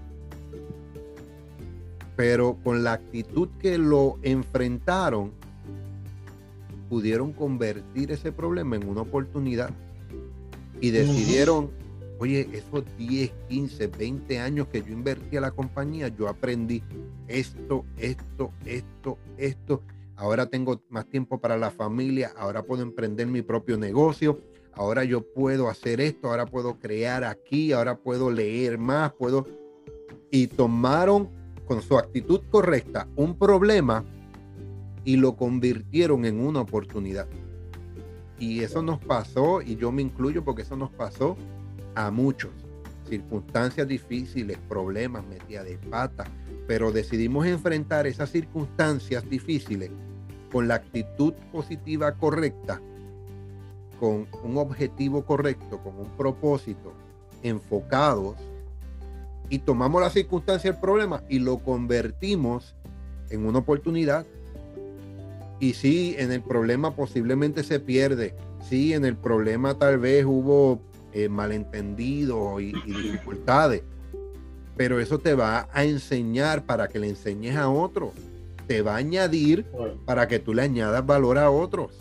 Pero 2.15 2.57
con 2.63 2.83
la 2.83 2.93
actitud 2.93 3.49
que 3.59 3.77
lo 3.77 4.19
enfrentaron, 4.21 5.31
pudieron 6.89 7.33
convertir 7.33 8.11
ese 8.11 8.31
problema 8.31 8.75
en 8.75 8.87
una 8.87 9.01
oportunidad 9.01 9.71
y 10.81 10.91
decidieron 10.91 11.69
oye, 12.19 12.49
esos 12.51 12.83
10, 12.97 13.31
15, 13.47 13.87
20 13.87 14.39
años 14.39 14.67
que 14.67 14.81
yo 14.81 14.91
invertí 14.91 15.37
a 15.37 15.41
la 15.41 15.51
compañía, 15.51 16.09
yo 16.09 16.27
aprendí 16.27 16.83
esto, 17.27 17.85
esto, 17.97 18.51
esto, 18.65 19.17
esto. 19.37 19.81
Ahora 20.17 20.47
tengo 20.47 20.81
más 20.89 21.05
tiempo 21.05 21.39
para 21.39 21.57
la 21.57 21.71
familia, 21.71 22.33
ahora 22.37 22.61
puedo 22.63 22.83
emprender 22.83 23.27
mi 23.27 23.41
propio 23.41 23.77
negocio, 23.77 24.41
ahora 24.79 25.03
yo 25.03 25.21
puedo 25.21 25.67
hacer 25.67 25.99
esto, 25.99 26.29
ahora 26.29 26.45
puedo 26.45 26.79
crear 26.79 27.25
aquí, 27.25 27.73
ahora 27.73 27.97
puedo 27.97 28.31
leer 28.31 28.77
más, 28.77 29.11
puedo... 29.11 29.45
Y 30.31 30.47
tomaron 30.47 31.29
con 31.65 31.81
su 31.81 31.97
actitud 31.97 32.41
correcta 32.49 33.05
un 33.17 33.37
problema 33.37 34.05
y 35.03 35.17
lo 35.17 35.35
convirtieron 35.35 36.23
en 36.23 36.39
una 36.39 36.61
oportunidad. 36.61 37.27
Y 38.39 38.61
eso 38.61 38.81
nos 38.81 38.99
pasó, 38.99 39.61
y 39.61 39.75
yo 39.75 39.91
me 39.91 40.01
incluyo 40.01 40.45
porque 40.45 40.61
eso 40.61 40.77
nos 40.77 40.91
pasó 40.91 41.35
a 41.95 42.09
muchos. 42.09 42.51
Circunstancias 43.09 43.85
difíciles, 43.85 44.57
problemas, 44.69 45.25
metida 45.27 45.63
de 45.63 45.77
pata, 45.77 46.23
pero 46.67 46.93
decidimos 46.93 47.45
enfrentar 47.47 48.07
esas 48.07 48.29
circunstancias 48.29 49.29
difíciles 49.29 49.91
con 50.53 50.69
la 50.69 50.75
actitud 50.75 51.33
positiva 51.51 52.13
correcta, 52.13 52.81
con 53.99 54.27
un 54.43 54.57
objetivo 54.57 55.25
correcto, 55.25 55.79
con 55.83 55.99
un 55.99 56.09
propósito, 56.17 56.93
enfocados, 57.43 58.35
y 59.49 59.59
tomamos 59.59 60.01
la 60.01 60.09
circunstancia, 60.09 60.69
el 60.69 60.77
problema, 60.77 61.23
y 61.27 61.39
lo 61.39 61.59
convertimos 61.59 62.75
en 63.29 63.45
una 63.45 63.59
oportunidad. 63.59 64.25
Y 65.59 65.73
sí, 65.73 66.15
en 66.17 66.31
el 66.31 66.41
problema 66.41 66.95
posiblemente 66.95 67.63
se 67.63 67.79
pierde. 67.79 68.35
Sí, 68.69 68.93
en 68.93 69.05
el 69.05 69.15
problema 69.15 69.73
tal 69.77 69.97
vez 69.97 70.25
hubo 70.25 70.79
eh, 71.13 71.27
malentendidos 71.27 72.61
y, 72.61 72.73
dificultades. 72.85 73.81
Pero 74.77 74.99
eso 74.99 75.19
te 75.19 75.33
va 75.33 75.67
a 75.73 75.83
enseñar 75.83 76.65
para 76.65 76.87
que 76.87 76.99
le 76.99 77.09
enseñes 77.09 77.57
a 77.57 77.69
otros. 77.69 78.11
Te 78.67 78.81
va 78.81 78.93
a 78.93 78.97
añadir 78.97 79.65
para 80.05 80.27
que 80.27 80.39
tú 80.39 80.53
le 80.53 80.61
añadas 80.61 81.05
valor 81.05 81.37
a 81.37 81.49
otros. 81.49 81.97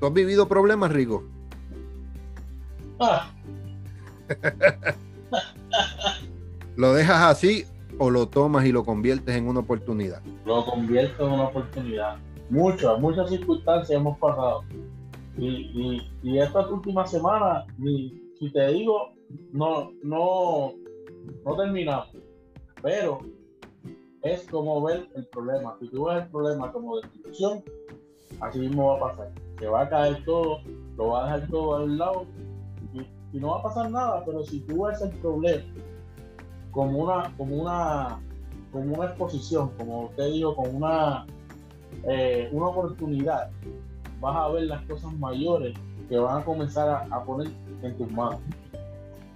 ¿Tú 0.00 0.06
has 0.06 0.14
vivido 0.14 0.48
problemas, 0.48 0.90
Rigo? 0.90 1.24
Ah. 2.98 3.30
¿Lo 6.76 6.94
dejas 6.94 7.22
así 7.22 7.66
o 7.98 8.08
lo 8.08 8.26
tomas 8.26 8.64
y 8.64 8.72
lo 8.72 8.82
conviertes 8.82 9.36
en 9.36 9.46
una 9.46 9.60
oportunidad? 9.60 10.22
Lo 10.46 10.64
convierto 10.64 11.26
en 11.26 11.32
una 11.34 11.44
oportunidad. 11.44 12.16
Muchas, 12.48 12.98
muchas 12.98 13.28
circunstancias 13.28 13.90
hemos 13.90 14.16
pasado. 14.18 14.64
Y, 15.36 16.02
y, 16.22 16.38
estas 16.38 16.70
últimas 16.70 17.10
semanas, 17.10 17.66
si 18.38 18.50
te 18.52 18.68
digo, 18.68 19.12
no, 19.52 19.92
no, 20.02 20.72
no 21.44 21.56
terminamos. 21.56 22.08
Pero 22.82 23.20
es 24.22 24.42
como 24.50 24.82
ver 24.82 25.06
el 25.14 25.26
problema. 25.26 25.76
Si 25.78 25.88
tú 25.88 26.06
ves 26.06 26.24
el 26.24 26.30
problema 26.30 26.72
como 26.72 27.00
destrucción, 27.00 27.62
así 28.40 28.60
mismo 28.60 28.86
va 28.86 28.96
a 28.96 29.10
pasar. 29.10 29.49
Se 29.60 29.66
va 29.66 29.82
a 29.82 29.88
caer 29.88 30.24
todo, 30.24 30.60
lo 30.96 31.08
va 31.08 31.22
a 31.22 31.32
dejar 31.34 31.48
todo 31.50 31.76
al 31.76 31.96
lado 31.96 32.26
y, 32.92 33.00
y 33.36 33.40
no 33.40 33.50
va 33.50 33.58
a 33.58 33.62
pasar 33.62 33.90
nada. 33.90 34.24
Pero 34.24 34.42
si 34.42 34.60
tú 34.60 34.84
ves 34.84 35.00
el 35.02 35.10
problema 35.18 35.62
como 36.70 36.98
una, 36.98 37.34
como 37.36 37.56
una, 37.56 38.20
como 38.72 38.94
una 38.94 39.06
exposición, 39.06 39.70
como 39.76 40.06
usted 40.06 40.32
dijo, 40.32 40.54
como 40.54 40.70
una, 40.70 41.26
eh, 42.04 42.48
una 42.52 42.66
oportunidad, 42.66 43.50
vas 44.20 44.36
a 44.36 44.48
ver 44.48 44.64
las 44.64 44.82
cosas 44.82 45.12
mayores 45.14 45.74
que 46.08 46.18
van 46.18 46.42
a 46.42 46.44
comenzar 46.44 47.06
a, 47.10 47.24
poner 47.24 47.50
en 47.82 47.96
tus 47.96 48.10
manos. 48.10 48.40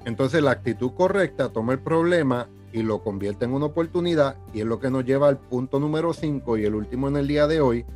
Entonces 0.05 0.43
la 0.43 0.51
actitud 0.51 0.93
correcta 0.93 1.49
toma 1.49 1.73
el 1.73 1.79
problema 1.79 2.49
y 2.73 2.83
lo 2.83 3.03
convierte 3.03 3.45
en 3.45 3.53
una 3.53 3.67
oportunidad 3.67 4.37
y 4.53 4.61
es 4.61 4.67
lo 4.67 4.81
que 4.81 4.91
nos 4.91 5.05
lleva 5.05 5.29
al 5.29 5.39
punto 5.39 5.79
número 5.79 6.13
5 6.13 6.59
y 6.59 6.65
el 6.65 6.75
último 6.75 7.09
en 7.09 7.17
el 7.17 7.29
día 7.29 7.47
de 7.47 7.61
hoy, 7.61 7.87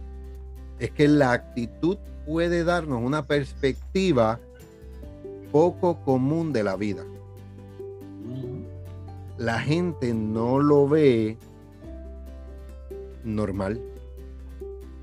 es 0.79 0.93
que 0.93 1.09
la 1.09 1.33
actitud 1.33 1.99
puede 2.29 2.62
darnos 2.62 3.03
una 3.03 3.27
perspectiva 3.27 4.38
poco 5.51 6.01
común 6.05 6.53
de 6.53 6.62
la 6.62 6.77
vida 6.77 7.05
la 9.38 9.61
gente 9.61 10.12
no 10.12 10.59
lo 10.59 10.88
ve 10.88 11.38
normal. 13.25 13.81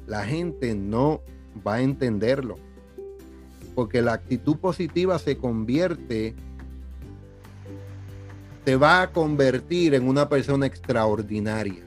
La 0.07 0.25
gente 0.25 0.75
no 0.75 1.21
va 1.65 1.75
a 1.75 1.81
entenderlo. 1.81 2.57
Porque 3.73 4.01
la 4.01 4.13
actitud 4.13 4.57
positiva 4.57 5.17
se 5.19 5.38
convierte, 5.38 6.35
te 8.63 8.75
va 8.75 9.01
a 9.01 9.11
convertir 9.11 9.95
en 9.95 10.07
una 10.07 10.29
persona 10.29 10.65
extraordinaria. 10.65 11.83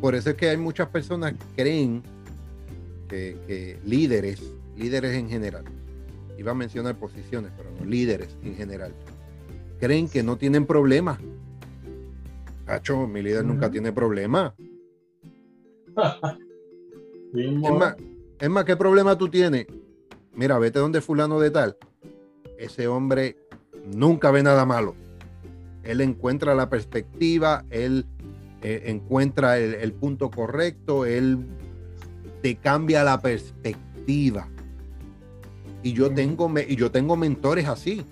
Por 0.00 0.14
eso 0.14 0.30
es 0.30 0.36
que 0.36 0.48
hay 0.48 0.56
muchas 0.56 0.88
personas 0.88 1.32
que 1.32 1.62
creen 1.62 2.02
que, 3.10 3.36
que 3.46 3.78
líderes, 3.84 4.40
líderes 4.76 5.14
en 5.16 5.28
general, 5.28 5.64
iba 6.38 6.52
a 6.52 6.54
mencionar 6.54 6.96
posiciones, 6.98 7.52
pero 7.56 7.70
no 7.78 7.84
líderes 7.84 8.38
en 8.42 8.56
general, 8.56 8.94
creen 9.78 10.08
que 10.08 10.22
no 10.22 10.38
tienen 10.38 10.64
problemas. 10.64 11.18
Cacho, 12.64 13.06
mi 13.06 13.20
líder 13.20 13.44
nunca 13.44 13.70
tiene 13.70 13.92
problemas. 13.92 14.52
es, 17.34 17.72
más, 17.72 17.96
es 18.38 18.48
más, 18.48 18.64
¿qué 18.64 18.76
problema 18.76 19.18
tú 19.18 19.28
tienes? 19.28 19.66
Mira, 20.34 20.58
vete 20.58 20.78
donde 20.78 21.00
fulano 21.00 21.40
de 21.40 21.50
tal. 21.50 21.76
Ese 22.58 22.86
hombre 22.86 23.36
nunca 23.84 24.30
ve 24.30 24.42
nada 24.42 24.64
malo. 24.64 24.94
Él 25.82 26.00
encuentra 26.00 26.54
la 26.54 26.68
perspectiva, 26.68 27.64
él 27.70 28.06
eh, 28.62 28.84
encuentra 28.86 29.58
el, 29.58 29.92
punto 29.92 30.30
correcto, 30.30 31.06
él 31.06 31.38
te 32.42 32.56
cambia 32.56 33.04
la 33.04 33.20
perspectiva. 33.20 34.48
Y 35.82 35.92
yo 35.92 36.12
tengo, 36.12 36.52
y 36.68 36.76
yo 36.76 36.90
tengo 36.90 37.16
mentores 37.16 37.66
así 37.68 38.04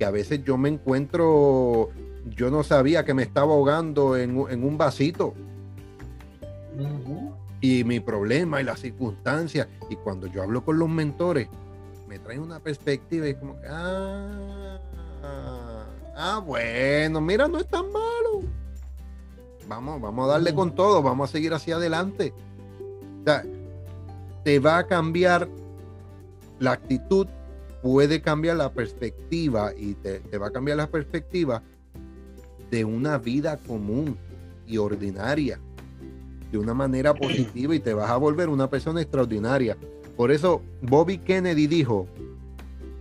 que 0.00 0.06
a 0.06 0.10
veces 0.10 0.42
yo 0.44 0.56
me 0.56 0.70
encuentro, 0.70 1.90
yo 2.24 2.50
no 2.50 2.62
sabía 2.64 3.04
que 3.04 3.12
me 3.12 3.22
estaba 3.22 3.52
ahogando 3.52 4.16
en, 4.16 4.34
un 4.34 4.78
vasito. 4.78 5.34
Y 7.60 7.84
mi 7.84 8.00
problema 8.00 8.62
y 8.62 8.64
las 8.64 8.80
circunstancias. 8.80 9.68
Y 9.90 9.96
cuando 9.96 10.26
yo 10.26 10.42
hablo 10.42 10.64
con 10.64 10.78
los 10.78 10.88
mentores, 10.88 11.48
me 12.08 12.18
traen 12.18 12.40
una 12.40 12.60
perspectiva 12.60 13.28
y 13.28 13.34
como 13.34 13.60
que, 13.60 13.66
ah, 13.68 14.78
ah, 16.16 16.42
bueno, 16.46 17.20
mira, 17.20 17.46
no 17.46 17.58
es 17.58 17.68
tan 17.68 17.92
malo. 17.92 18.40
Vamos, 19.68 20.00
vamos 20.00 20.24
a 20.24 20.32
darle 20.32 20.54
con 20.54 20.74
todo, 20.74 21.02
vamos 21.02 21.28
a 21.28 21.32
seguir 21.32 21.52
hacia 21.52 21.76
adelante. 21.76 22.32
Te 24.44 24.58
va 24.58 24.78
a 24.78 24.86
cambiar 24.86 25.48
la 26.58 26.72
actitud 26.72 27.26
puede 27.82 28.20
cambiar 28.20 28.56
la 28.56 28.72
perspectiva 28.72 29.72
y 29.76 29.94
te, 29.94 30.20
va 30.38 30.48
a 30.48 30.50
cambiar 30.50 30.76
la 30.76 30.86
perspectiva 30.88 31.62
de 32.70 32.84
una 32.84 33.18
vida 33.18 33.58
común 33.58 34.16
y 34.66 34.76
ordinaria 34.76 35.58
de 36.52 36.58
una 36.58 36.74
manera 36.74 37.14
positiva 37.14 37.74
y 37.74 37.80
te 37.80 37.94
vas 37.94 38.10
a 38.10 38.16
volver 38.16 38.48
una 38.48 38.68
persona 38.68 39.00
extraordinaria. 39.00 39.76
Por 40.16 40.30
eso 40.30 40.62
Bobby 40.82 41.18
Kennedy 41.18 41.66
dijo, 41.66 42.06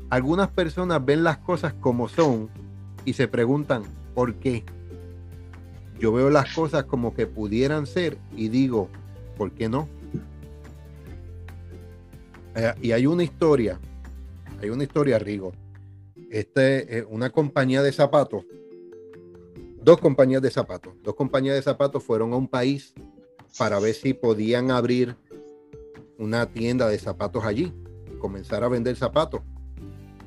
algunas 0.10 0.50
personas 0.50 1.04
ven 1.04 1.24
las 1.24 1.40
cosas 1.40 1.74
como 1.74 2.08
son 2.08 2.50
y 3.06 3.14
se 3.14 3.28
preguntan, 3.28 3.84
¿por 4.14 4.36
qué? 4.36 4.64
Yo 6.00 6.14
veo 6.14 6.30
las 6.30 6.54
cosas 6.54 6.86
como 6.86 7.14
que 7.14 7.28
pudieran 7.28 7.86
ser 7.86 8.18
y 8.36 8.50
digo, 8.50 8.88
¿por 9.38 9.52
qué 9.52 9.68
no? 9.68 9.88
Eh, 12.56 12.74
y 12.82 12.92
hay 12.92 13.06
una 13.06 13.24
historia 13.24 13.80
hay 14.62 14.70
una 14.70 14.84
historia, 14.84 15.20
Rigo. 15.20 15.54
Este, 16.30 17.06
una 17.10 17.30
compañía 17.30 17.82
de 17.82 17.92
zapatos, 17.92 18.44
dos 19.82 20.00
compañías 20.00 20.42
de 20.42 20.52
zapatos, 20.52 20.94
dos 21.02 21.16
compañías 21.16 21.56
de 21.56 21.62
zapatos 21.62 22.04
fueron 22.04 22.34
a 22.34 22.36
un 22.36 22.48
país 22.48 22.94
para 23.58 23.80
ver 23.80 23.96
si 23.96 24.14
podían 24.14 24.70
abrir 24.70 25.16
una 26.18 26.46
tienda 26.48 26.88
de 26.88 27.00
zapatos 27.00 27.46
allí, 27.46 27.74
comenzar 28.20 28.64
a 28.64 28.68
vender 28.68 28.96
zapatos. 28.96 29.42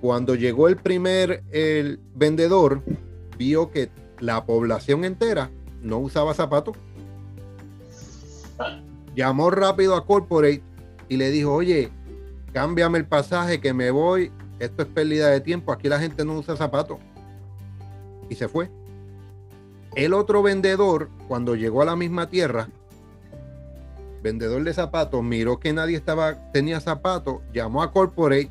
Cuando 0.00 0.34
llegó 0.34 0.66
el 0.66 0.76
primer 0.76 1.44
el 1.52 2.00
vendedor, 2.14 2.82
vio 3.38 3.70
que 3.70 3.90
la 4.18 4.44
población 4.46 5.04
entera 5.04 5.50
no 5.82 5.98
usaba 5.98 6.34
zapatos. 6.34 6.76
Llamó 9.14 9.50
rápido 9.50 9.94
a 9.94 10.06
Corporate 10.06 10.62
y 11.08 11.16
le 11.18 11.30
dijo, 11.30 11.52
oye, 11.52 11.92
cámbiame 12.52 12.98
el 12.98 13.06
pasaje 13.06 13.60
que 13.60 13.72
me 13.72 13.90
voy, 13.90 14.30
esto 14.58 14.82
es 14.82 14.88
pérdida 14.88 15.28
de 15.28 15.40
tiempo, 15.40 15.72
aquí 15.72 15.88
la 15.88 15.98
gente 15.98 16.24
no 16.24 16.38
usa 16.38 16.56
zapatos. 16.56 16.98
Y 18.28 18.34
se 18.34 18.48
fue. 18.48 18.70
El 19.94 20.14
otro 20.14 20.42
vendedor, 20.42 21.10
cuando 21.28 21.54
llegó 21.54 21.82
a 21.82 21.86
la 21.86 21.96
misma 21.96 22.28
tierra, 22.28 22.68
vendedor 24.22 24.62
de 24.62 24.72
zapatos, 24.72 25.22
miró 25.22 25.58
que 25.58 25.72
nadie 25.72 25.96
estaba, 25.96 26.52
tenía 26.52 26.80
zapatos, 26.80 27.40
llamó 27.52 27.82
a 27.82 27.92
Corporate 27.92 28.50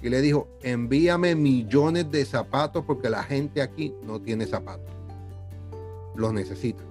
y 0.00 0.08
le 0.08 0.20
dijo, 0.20 0.48
envíame 0.62 1.34
millones 1.34 2.10
de 2.10 2.24
zapatos 2.24 2.84
porque 2.84 3.10
la 3.10 3.22
gente 3.22 3.62
aquí 3.62 3.94
no 4.02 4.20
tiene 4.20 4.46
zapatos. 4.46 4.90
Los 6.16 6.32
necesita. 6.32 6.82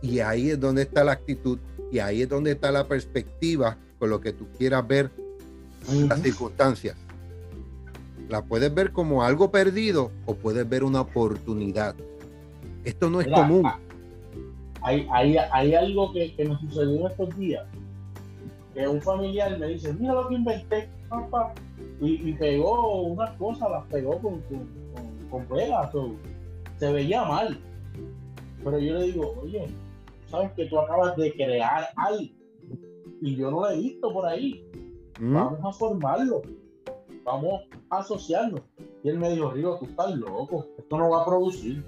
Y 0.00 0.20
ahí 0.20 0.50
es 0.50 0.60
donde 0.60 0.82
está 0.82 1.02
la 1.02 1.12
actitud 1.12 1.58
y 1.90 1.98
ahí 1.98 2.22
es 2.22 2.28
donde 2.28 2.52
está 2.52 2.70
la 2.70 2.86
perspectiva 2.86 3.76
con 3.98 4.10
lo 4.10 4.20
que 4.20 4.32
tú 4.32 4.46
quieras 4.56 4.86
ver 4.86 5.10
las 6.08 6.20
circunstancias. 6.20 6.96
La 8.28 8.42
puedes 8.42 8.72
ver 8.74 8.92
como 8.92 9.22
algo 9.22 9.50
perdido 9.50 10.10
o 10.26 10.34
puedes 10.34 10.68
ver 10.68 10.84
una 10.84 11.00
oportunidad. 11.00 11.94
Esto 12.84 13.08
no 13.10 13.20
es 13.20 13.28
común. 13.28 13.62
Ah, 13.64 13.78
hay, 14.82 15.06
hay, 15.10 15.36
hay 15.36 15.74
algo 15.74 16.12
que, 16.12 16.34
que, 16.34 16.44
me 16.44 16.58
sucedió 16.58 17.08
estos 17.08 17.36
días. 17.38 17.64
Que 18.74 18.86
un 18.86 19.00
familiar 19.00 19.58
me 19.58 19.68
dice, 19.68 19.92
mira 19.94 20.14
lo 20.14 20.28
que 20.28 20.34
inventé, 20.34 20.88
papá. 21.08 21.54
Y, 22.00 22.32
pegó 22.34 23.02
unas 23.02 23.30
cosas, 23.32 23.70
las 23.70 23.84
pegó 23.86 24.18
con, 24.20 24.40
con, 25.30 25.46
con, 25.46 26.18
se 26.76 26.92
veía 26.92 27.24
mal. 27.24 27.58
Pero 28.62 28.78
yo 28.78 28.98
le 28.98 29.04
digo, 29.06 29.34
oye, 29.42 29.66
sabes 30.30 30.52
que 30.52 30.66
tú 30.66 30.78
acabas 30.78 31.16
de 31.16 31.32
crear 31.32 31.88
algo 31.96 32.37
y 33.20 33.36
yo 33.36 33.50
no 33.50 33.60
lo 33.60 33.70
he 33.70 33.78
visto 33.78 34.12
por 34.12 34.26
ahí. 34.26 34.64
Mm. 35.20 35.34
Vamos 35.34 35.60
a 35.64 35.78
formarlo, 35.78 36.42
vamos 37.24 37.62
a 37.90 37.98
asociarlo. 37.98 38.60
Y 39.02 39.08
él 39.08 39.18
me 39.18 39.30
dijo, 39.30 39.50
Rigo, 39.50 39.78
tú 39.78 39.86
estás 39.86 40.14
loco, 40.16 40.66
esto 40.76 40.98
no 40.98 41.10
va 41.10 41.22
a 41.22 41.26
producir. 41.26 41.84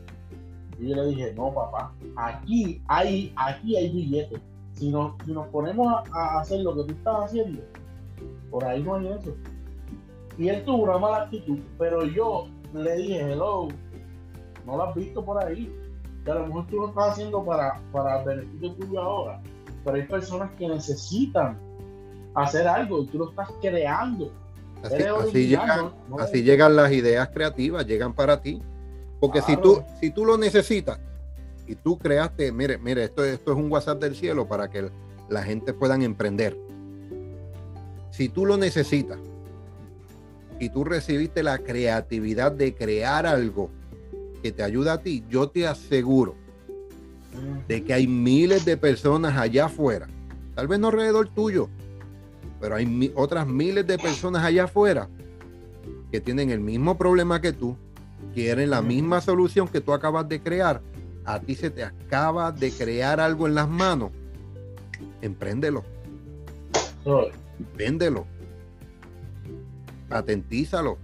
Y 0.79 0.89
yo 0.89 0.97
le 0.97 1.07
dije, 1.09 1.35
no, 1.35 1.53
papá, 1.53 1.95
aquí 2.17 2.83
hay, 2.89 3.33
aquí 3.37 3.77
hay 3.77 3.91
billetes. 3.91 4.41
si 4.73 4.91
nos, 4.91 5.13
si 5.25 5.33
nos 5.33 5.47
ponemos 5.49 5.87
a, 6.13 6.41
hacer 6.41 6.61
lo 6.61 6.75
que 6.75 6.85
tú 6.85 6.95
estás 6.95 7.25
haciendo, 7.25 7.63
por 8.51 8.65
ahí 8.65 8.83
no 8.83 8.95
hay 8.95 9.09
eso. 9.09 9.35
Y 10.39 10.49
él 10.49 10.65
tuvo 10.65 10.85
una 10.85 10.99
mala 10.99 11.25
actitud, 11.25 11.59
pero 11.79 12.05
yo 12.05 12.47
le 12.73 12.97
dije, 12.97 13.33
hello, 13.33 13.69
no 14.65 14.77
lo 14.77 14.85
has 14.85 14.95
visto 14.95 15.25
por 15.25 15.45
ahí. 15.45 15.71
Que 16.25 16.31
a 16.31 16.35
lo 16.35 16.47
mejor 16.47 16.67
tú 16.69 16.77
lo 16.77 16.89
estás 16.89 17.13
haciendo 17.13 17.45
para, 17.45 17.81
para 17.93 18.23
beneficio 18.25 18.75
tuyo 18.75 19.03
ahora, 19.03 19.43
pero 19.85 19.97
hay 19.97 20.05
personas 20.05 20.51
que 20.59 20.69
necesitan 20.69 21.59
hacer 22.35 22.67
algo 22.69 23.03
y 23.03 23.07
tú 23.07 23.19
lo 23.19 23.31
estás 23.31 23.49
creando. 23.61 24.33
Así, 24.83 25.47
llegan, 25.47 25.93
así 26.19 26.43
llegan 26.43 26.75
las 26.75 26.91
ideas 26.91 27.29
creativas, 27.29 27.87
llegan 27.87 28.15
para 28.15 28.41
ti. 28.41 28.63
Porque 29.21 29.43
si, 29.43 29.57
tú, 29.57 29.83
si 30.01 30.11
tú 30.11 30.25
lo 30.25 30.39
necesitas 30.39 30.99
y 31.67 31.75
tú 31.75 31.99
creaste, 31.99 32.51
mire, 32.53 32.79
mire, 32.79 33.05
esto, 33.05 33.23
esto 33.23 33.53
es 33.53 33.59
un 33.59 33.71
WhatsApp 33.71 34.01
del 34.01 34.17
cielo 34.17 34.49
para 34.49 34.71
que 34.71 34.91
la 35.29 35.43
gente 35.43 35.75
pueda 35.75 35.95
emprender. 35.97 36.57
Si 38.11 38.31
tú 38.31 38.47
lo 38.47 38.57
necesitas 38.57 39.19
y 40.59 40.71
tú 40.71 40.85
recibiste 40.85 41.43
la 41.43 41.59
creatividad 41.59 42.53
de 42.53 42.75
crear 42.75 43.27
algo 43.27 43.71
que 44.43 44.53
te 44.53 44.63
ayuda 44.63 44.95
a 44.95 45.03
ti, 45.03 45.25
yo 45.29 45.51
te 45.51 45.67
aseguro 45.67 46.35
de 47.69 47.85
que 47.85 47.95
hay 47.95 48.07
miles 48.07 48.65
de 48.65 48.77
personas 48.77 49.37
allá 49.37 49.67
afuera, 49.67 50.09
tal 50.55 50.69
vez 50.69 50.79
no 50.79 50.89
alrededor 50.89 51.29
tuyo, 51.29 51.69
pero 52.61 52.77
hay 52.77 53.13
otras 53.15 53.47
miles 53.47 53.87
de 53.87 53.99
personas 53.99 54.45
allá 54.45 54.65
afuera 54.65 55.09
que 56.11 56.21
tienen 56.21 56.51
el 56.51 56.61
mismo 56.61 56.99
problema 56.99 57.41
que 57.41 57.53
tú, 57.53 57.77
quieren 58.35 58.71
la 58.71 58.83
misma 58.83 59.21
solución 59.21 59.69
que 59.69 59.81
tú 59.81 59.93
acabas 59.93 60.29
de 60.29 60.41
crear. 60.41 60.83
A 61.25 61.41
ti 61.41 61.55
se 61.55 61.71
te 61.71 61.85
acaba 61.85 62.51
de 62.53 62.71
crear 62.71 63.21
algo 63.21 63.47
en 63.47 63.55
las 63.55 63.69
manos. 63.69 64.11
Empréndelo. 65.21 65.85
Véndelo. 67.77 68.27
Patentízalo. 70.09 70.99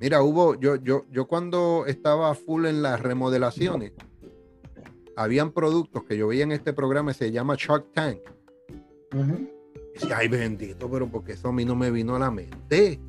Mira, 0.00 0.22
hubo, 0.22 0.54
yo, 0.58 0.76
yo, 0.76 1.06
yo 1.10 1.26
cuando 1.26 1.84
estaba 1.86 2.34
full 2.34 2.66
en 2.66 2.82
las 2.82 3.00
remodelaciones, 3.00 3.92
habían 5.16 5.52
productos 5.52 6.04
que 6.04 6.16
yo 6.16 6.28
veía 6.28 6.44
en 6.44 6.52
este 6.52 6.72
programa, 6.72 7.12
se 7.12 7.30
llama 7.30 7.56
Shark 7.58 7.92
Tank. 7.92 8.18
ay 10.14 10.28
bendito, 10.28 10.90
pero 10.90 11.08
porque 11.08 11.32
eso 11.32 11.48
a 11.48 11.52
mí 11.52 11.64
no 11.64 11.76
me 11.76 11.90
vino 11.90 12.16
a 12.16 12.18
la 12.18 12.30
mente. 12.30 13.00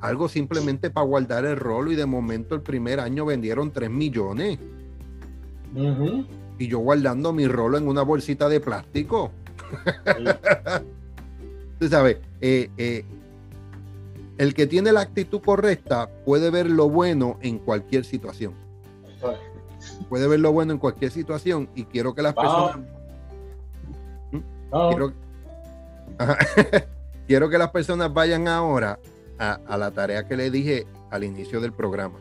Algo 0.00 0.28
simplemente 0.28 0.90
para 0.90 1.06
guardar 1.06 1.44
el 1.44 1.56
rolo 1.56 1.92
y 1.92 1.96
de 1.96 2.06
momento 2.06 2.54
el 2.54 2.62
primer 2.62 3.00
año 3.00 3.24
vendieron 3.24 3.72
3 3.72 3.90
millones. 3.90 4.58
Y 6.58 6.66
yo 6.66 6.78
guardando 6.78 7.32
mi 7.32 7.46
rolo 7.46 7.78
en 7.78 7.86
una 7.86 8.02
bolsita 8.02 8.48
de 8.48 8.60
plástico. 8.60 9.30
Tú 11.78 11.88
sabes, 11.88 12.18
eh, 12.40 12.70
eh, 12.76 13.04
el 14.38 14.54
que 14.54 14.66
tiene 14.66 14.92
la 14.92 15.00
actitud 15.00 15.40
correcta 15.40 16.08
puede 16.24 16.50
ver 16.50 16.68
lo 16.68 16.88
bueno 16.88 17.38
en 17.40 17.58
cualquier 17.58 18.04
situación 18.04 18.54
puede 20.08 20.28
ver 20.28 20.40
lo 20.40 20.52
bueno 20.52 20.72
en 20.72 20.78
cualquier 20.78 21.10
situación 21.10 21.68
y 21.74 21.84
quiero 21.84 22.14
que 22.14 22.22
las 22.22 22.34
personas... 22.34 22.78
¿Mm? 24.32 24.38
Quiero... 27.26 27.50
que 27.50 27.58
las 27.58 27.70
personas 27.70 28.12
vayan 28.12 28.48
ahora 28.48 28.98
a, 29.38 29.76
la 29.76 29.90
tarea 29.90 30.26
que 30.26 30.36
le 30.36 30.50
dije 30.50 30.86
al 31.10 31.24
inicio 31.24 31.60
del 31.60 31.72
programa. 31.72 32.18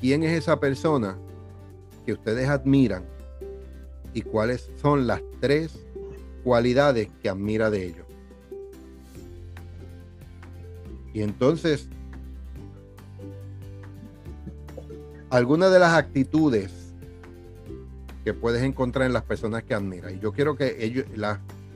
¿Quién 0.00 0.22
es 0.22 0.32
esa 0.32 0.60
persona 0.60 1.18
que 2.06 2.12
ustedes 2.12 2.48
admiran 2.48 3.04
y 4.12 4.22
cuáles 4.22 4.70
son 4.80 5.06
las 5.06 5.22
tres 5.40 5.78
cualidades 6.44 7.08
que 7.22 7.28
admira 7.28 7.70
de 7.70 7.86
ellos? 7.86 8.06
Y 11.12 11.22
entonces 11.22 11.88
algunas 15.34 15.72
de 15.72 15.80
las 15.80 15.94
actitudes 15.94 16.94
que 18.22 18.32
puedes 18.34 18.62
encontrar 18.62 19.08
en 19.08 19.12
las 19.12 19.24
personas 19.24 19.64
que 19.64 19.74
admiras. 19.74 20.12
Y 20.12 20.20
yo 20.20 20.32
quiero 20.32 20.56
que 20.56 20.76
ellos, 20.78 21.06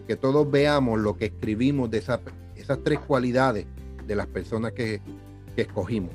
que 0.06 0.14
todos 0.14 0.48
veamos 0.48 1.00
lo 1.00 1.16
que 1.16 1.24
escribimos 1.24 1.90
de 1.90 1.98
esas 1.98 2.20
tres 2.84 3.00
cualidades 3.00 3.66
de 4.06 4.14
las 4.14 4.28
personas 4.28 4.72
que, 4.72 5.00
que 5.56 5.62
escogimos. 5.62 6.12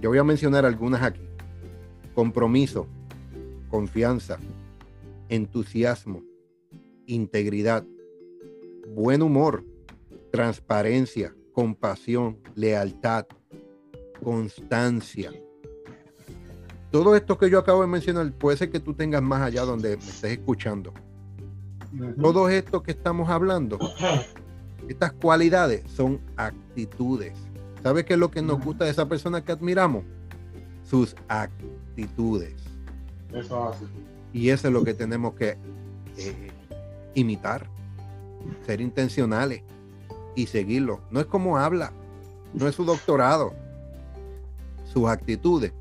Yo 0.00 0.10
voy 0.10 0.18
a 0.18 0.24
mencionar 0.24 0.66
algunas 0.66 1.00
aquí. 1.00 1.20
Compromiso, 2.12 2.88
confianza, 3.70 4.40
entusiasmo, 5.28 6.24
integridad, 7.06 7.84
buen 8.96 9.22
humor, 9.22 9.64
transparencia, 10.32 11.36
compasión, 11.52 12.36
lealtad, 12.56 13.26
constancia, 14.24 15.32
todo 16.94 17.16
esto 17.16 17.36
que 17.36 17.50
yo 17.50 17.58
acabo 17.58 17.80
de 17.80 17.88
mencionar 17.88 18.30
puede 18.30 18.56
ser 18.56 18.70
que 18.70 18.78
tú 18.78 18.94
tengas 18.94 19.20
más 19.20 19.42
allá 19.42 19.62
donde 19.64 19.96
me 19.96 20.04
estés 20.04 20.38
escuchando. 20.38 20.94
Todo 22.22 22.48
esto 22.48 22.84
que 22.84 22.92
estamos 22.92 23.28
hablando, 23.30 23.80
estas 24.88 25.10
cualidades 25.10 25.82
son 25.90 26.20
actitudes. 26.36 27.32
¿Sabes 27.82 28.04
qué 28.04 28.12
es 28.12 28.20
lo 28.20 28.30
que 28.30 28.42
nos 28.42 28.64
gusta 28.64 28.84
de 28.84 28.92
esa 28.92 29.08
persona 29.08 29.44
que 29.44 29.50
admiramos? 29.50 30.04
Sus 30.88 31.16
actitudes. 31.26 32.54
Eso 33.32 33.70
hace. 33.70 33.86
Y 34.32 34.50
eso 34.50 34.68
es 34.68 34.72
lo 34.72 34.84
que 34.84 34.94
tenemos 34.94 35.34
que 35.34 35.58
eh, 36.16 36.52
imitar, 37.14 37.66
ser 38.64 38.80
intencionales 38.80 39.64
y 40.36 40.46
seguirlo. 40.46 41.00
No 41.10 41.18
es 41.18 41.26
como 41.26 41.58
habla, 41.58 41.92
no 42.52 42.68
es 42.68 42.76
su 42.76 42.84
doctorado, 42.84 43.52
sus 44.84 45.08
actitudes 45.08 45.72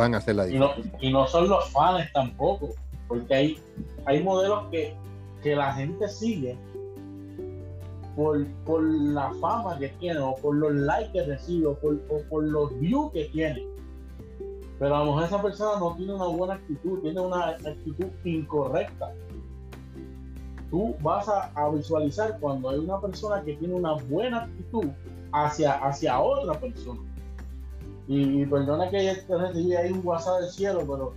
van 0.00 0.14
a 0.14 0.18
hacer 0.18 0.34
la 0.34 0.46
diferencia. 0.46 0.98
Y 1.00 1.12
no, 1.12 1.26
son 1.26 1.48
los 1.48 1.68
fans 1.70 2.10
tampoco, 2.12 2.70
porque 3.06 3.34
hay, 3.34 3.58
hay 4.06 4.22
modelos 4.22 4.64
que, 4.70 4.94
que 5.42 5.54
la 5.54 5.74
gente 5.74 6.08
sigue 6.08 6.56
por, 8.16 8.46
por, 8.64 8.82
la 8.82 9.30
fama 9.40 9.78
que 9.78 9.88
tiene, 10.00 10.18
o 10.18 10.34
por 10.36 10.56
los 10.56 10.72
likes 10.72 11.12
que 11.12 11.24
recibe, 11.24 11.66
o 11.66 11.74
por, 11.74 12.00
por 12.28 12.44
los 12.44 12.78
views 12.80 13.12
que 13.12 13.26
tiene. 13.26 13.66
Pero 14.78 14.96
a 14.96 14.98
lo 15.00 15.06
mejor 15.06 15.24
esa 15.24 15.42
persona 15.42 15.78
no 15.78 15.94
tiene 15.96 16.14
una 16.14 16.26
buena 16.26 16.54
actitud, 16.54 17.00
tiene 17.02 17.20
una 17.20 17.48
actitud 17.50 18.06
incorrecta. 18.24 19.12
Tú 20.70 20.94
vas 21.02 21.28
a, 21.28 21.50
a 21.54 21.68
visualizar 21.68 22.38
cuando 22.40 22.70
hay 22.70 22.78
una 22.78 22.98
persona 23.00 23.42
que 23.42 23.54
tiene 23.56 23.74
una 23.74 23.94
buena 23.94 24.44
actitud 24.44 24.86
hacia, 25.32 25.72
hacia 25.74 26.18
otra 26.18 26.58
persona. 26.58 27.09
Y, 28.08 28.44
perdona 28.46 28.90
que 28.90 29.14
recibí 29.28 29.74
ahí 29.76 29.92
un 29.92 30.04
WhatsApp 30.04 30.40
del 30.40 30.50
cielo, 30.50 30.80
pero 30.80 31.14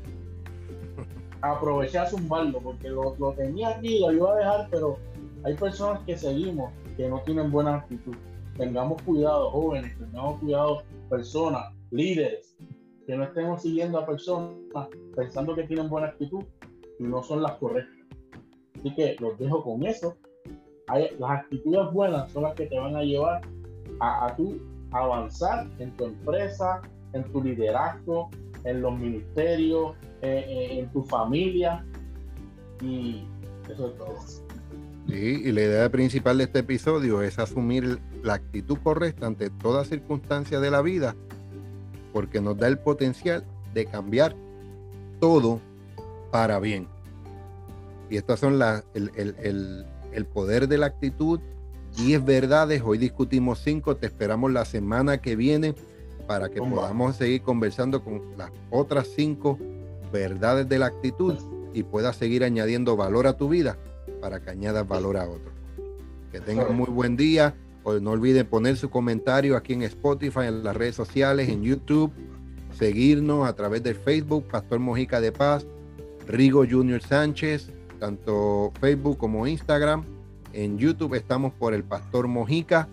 aproveché 1.41 1.97
a 1.97 2.05
zumbarlo 2.05 2.59
porque 2.59 2.89
lo, 2.89 3.15
lo 3.17 3.33
tenía 3.33 3.69
aquí, 3.69 3.99
lo 3.99 4.11
iba 4.11 4.33
a 4.33 4.37
dejar, 4.37 4.67
pero 4.69 4.97
hay 5.43 5.55
personas 5.55 6.01
que 6.05 6.17
seguimos 6.17 6.71
que 6.95 7.09
no 7.09 7.19
tienen 7.21 7.51
buena 7.51 7.75
actitud. 7.75 8.15
Tengamos 8.57 9.01
cuidado, 9.01 9.49
jóvenes, 9.51 9.97
tengamos 9.97 10.39
cuidado, 10.39 10.83
personas, 11.09 11.73
líderes, 11.91 12.55
que 13.05 13.15
no 13.15 13.23
estemos 13.23 13.61
siguiendo 13.61 13.99
a 13.99 14.05
personas 14.05 14.55
pensando 15.15 15.55
que 15.55 15.63
tienen 15.63 15.89
buena 15.89 16.07
actitud 16.07 16.43
y 16.99 17.03
no 17.03 17.23
son 17.23 17.41
las 17.41 17.53
correctas. 17.53 18.07
Así 18.79 18.93
que 18.95 19.15
los 19.19 19.37
dejo 19.37 19.63
con 19.63 19.85
eso. 19.85 20.15
las 20.87 21.31
actitudes 21.31 21.91
buenas 21.91 22.31
son 22.31 22.43
las 22.43 22.53
que 22.53 22.67
te 22.67 22.79
van 22.79 22.95
a 22.95 23.03
llevar 23.03 23.41
a, 23.99 24.27
a 24.27 24.35
tú 24.35 24.61
avanzar 24.93 25.67
en 25.79 25.91
tu 25.97 26.05
empresa, 26.05 26.81
en 27.13 27.23
tu 27.31 27.43
liderazgo, 27.43 28.29
en 28.63 28.81
los 28.81 28.97
ministerios, 28.97 29.95
eh, 30.21 30.45
eh, 30.47 30.79
en 30.79 30.91
tu 30.91 31.03
familia. 31.03 31.85
Y 32.81 33.25
eso 33.69 33.89
es 33.89 33.97
todo. 33.97 34.17
Sí, 35.07 35.41
y 35.43 35.51
la 35.51 35.61
idea 35.61 35.89
principal 35.89 36.37
de 36.37 36.45
este 36.45 36.59
episodio 36.59 37.21
es 37.21 37.37
asumir 37.37 37.99
la 38.23 38.35
actitud 38.35 38.77
correcta 38.83 39.27
ante 39.27 39.49
toda 39.49 39.83
circunstancia 39.83 40.59
de 40.59 40.71
la 40.71 40.81
vida, 40.81 41.15
porque 42.13 42.39
nos 42.39 42.57
da 42.57 42.67
el 42.67 42.79
potencial 42.79 43.43
de 43.73 43.85
cambiar 43.85 44.33
todo 45.19 45.59
para 46.31 46.59
bien. 46.59 46.87
Y 48.09 48.17
estas 48.17 48.39
son 48.39 48.59
las, 48.59 48.85
el, 48.93 49.11
el, 49.15 49.85
el 50.13 50.25
poder 50.25 50.67
de 50.67 50.77
la 50.77 50.85
actitud 50.87 51.39
10 51.97 52.25
verdades. 52.25 52.81
Hoy 52.83 52.97
discutimos 52.97 53.59
5. 53.63 53.97
Te 53.97 54.07
esperamos 54.07 54.51
la 54.51 54.65
semana 54.65 55.19
que 55.19 55.35
viene 55.35 55.75
para 56.27 56.49
que 56.49 56.61
podamos 56.61 57.15
seguir 57.17 57.41
conversando 57.41 58.03
con 58.03 58.21
las 58.37 58.51
otras 58.69 59.07
5 59.15 59.57
verdades 60.11 60.67
de 60.69 60.79
la 60.79 60.87
actitud 60.87 61.35
y 61.73 61.83
puedas 61.83 62.15
seguir 62.15 62.43
añadiendo 62.43 62.95
valor 62.95 63.27
a 63.27 63.37
tu 63.37 63.49
vida 63.49 63.77
para 64.21 64.41
que 64.41 64.51
añadas 64.51 64.87
valor 64.87 65.17
a 65.17 65.27
otro. 65.27 65.51
Que 66.31 66.39
tengan 66.39 66.75
muy 66.75 66.87
buen 66.87 67.17
día. 67.17 67.55
no 68.01 68.11
olviden 68.11 68.47
poner 68.47 68.77
su 68.77 68.89
comentario 68.89 69.57
aquí 69.57 69.73
en 69.73 69.83
Spotify, 69.83 70.41
en 70.47 70.63
las 70.63 70.75
redes 70.75 70.95
sociales, 70.95 71.49
en 71.49 71.63
YouTube, 71.63 72.11
seguirnos 72.77 73.47
a 73.47 73.53
través 73.53 73.83
de 73.83 73.93
Facebook, 73.93 74.47
Pastor 74.47 74.79
Mojica 74.79 75.19
de 75.19 75.31
Paz, 75.31 75.65
Rigo 76.27 76.65
Junior 76.69 77.01
Sánchez, 77.01 77.69
tanto 77.99 78.71
Facebook 78.79 79.17
como 79.17 79.45
Instagram. 79.45 80.05
En 80.53 80.77
YouTube 80.77 81.15
estamos 81.15 81.51
por 81.53 81.73
el 81.73 81.83
Pastor 81.83 82.27
Mojica, 82.27 82.87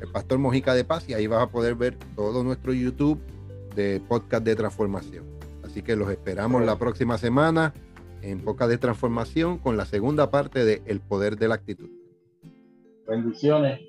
el 0.00 0.10
Pastor 0.10 0.38
Mojica 0.38 0.74
de 0.74 0.84
Paz, 0.84 1.08
y 1.08 1.14
ahí 1.14 1.28
vas 1.28 1.42
a 1.42 1.50
poder 1.50 1.76
ver 1.76 1.96
todo 2.16 2.42
nuestro 2.42 2.72
YouTube 2.72 3.20
de 3.76 4.02
podcast 4.08 4.44
de 4.44 4.56
transformación. 4.56 5.24
Así 5.64 5.82
que 5.82 5.94
los 5.94 6.10
esperamos 6.10 6.64
la 6.64 6.76
próxima 6.76 7.16
semana 7.16 7.72
en 8.22 8.40
Podcast 8.40 8.70
de 8.70 8.78
Transformación 8.78 9.58
con 9.58 9.76
la 9.76 9.86
segunda 9.86 10.30
parte 10.30 10.64
de 10.64 10.82
El 10.86 11.00
Poder 11.00 11.36
de 11.36 11.46
la 11.46 11.54
Actitud. 11.54 11.88
Bendiciones. 13.06 13.87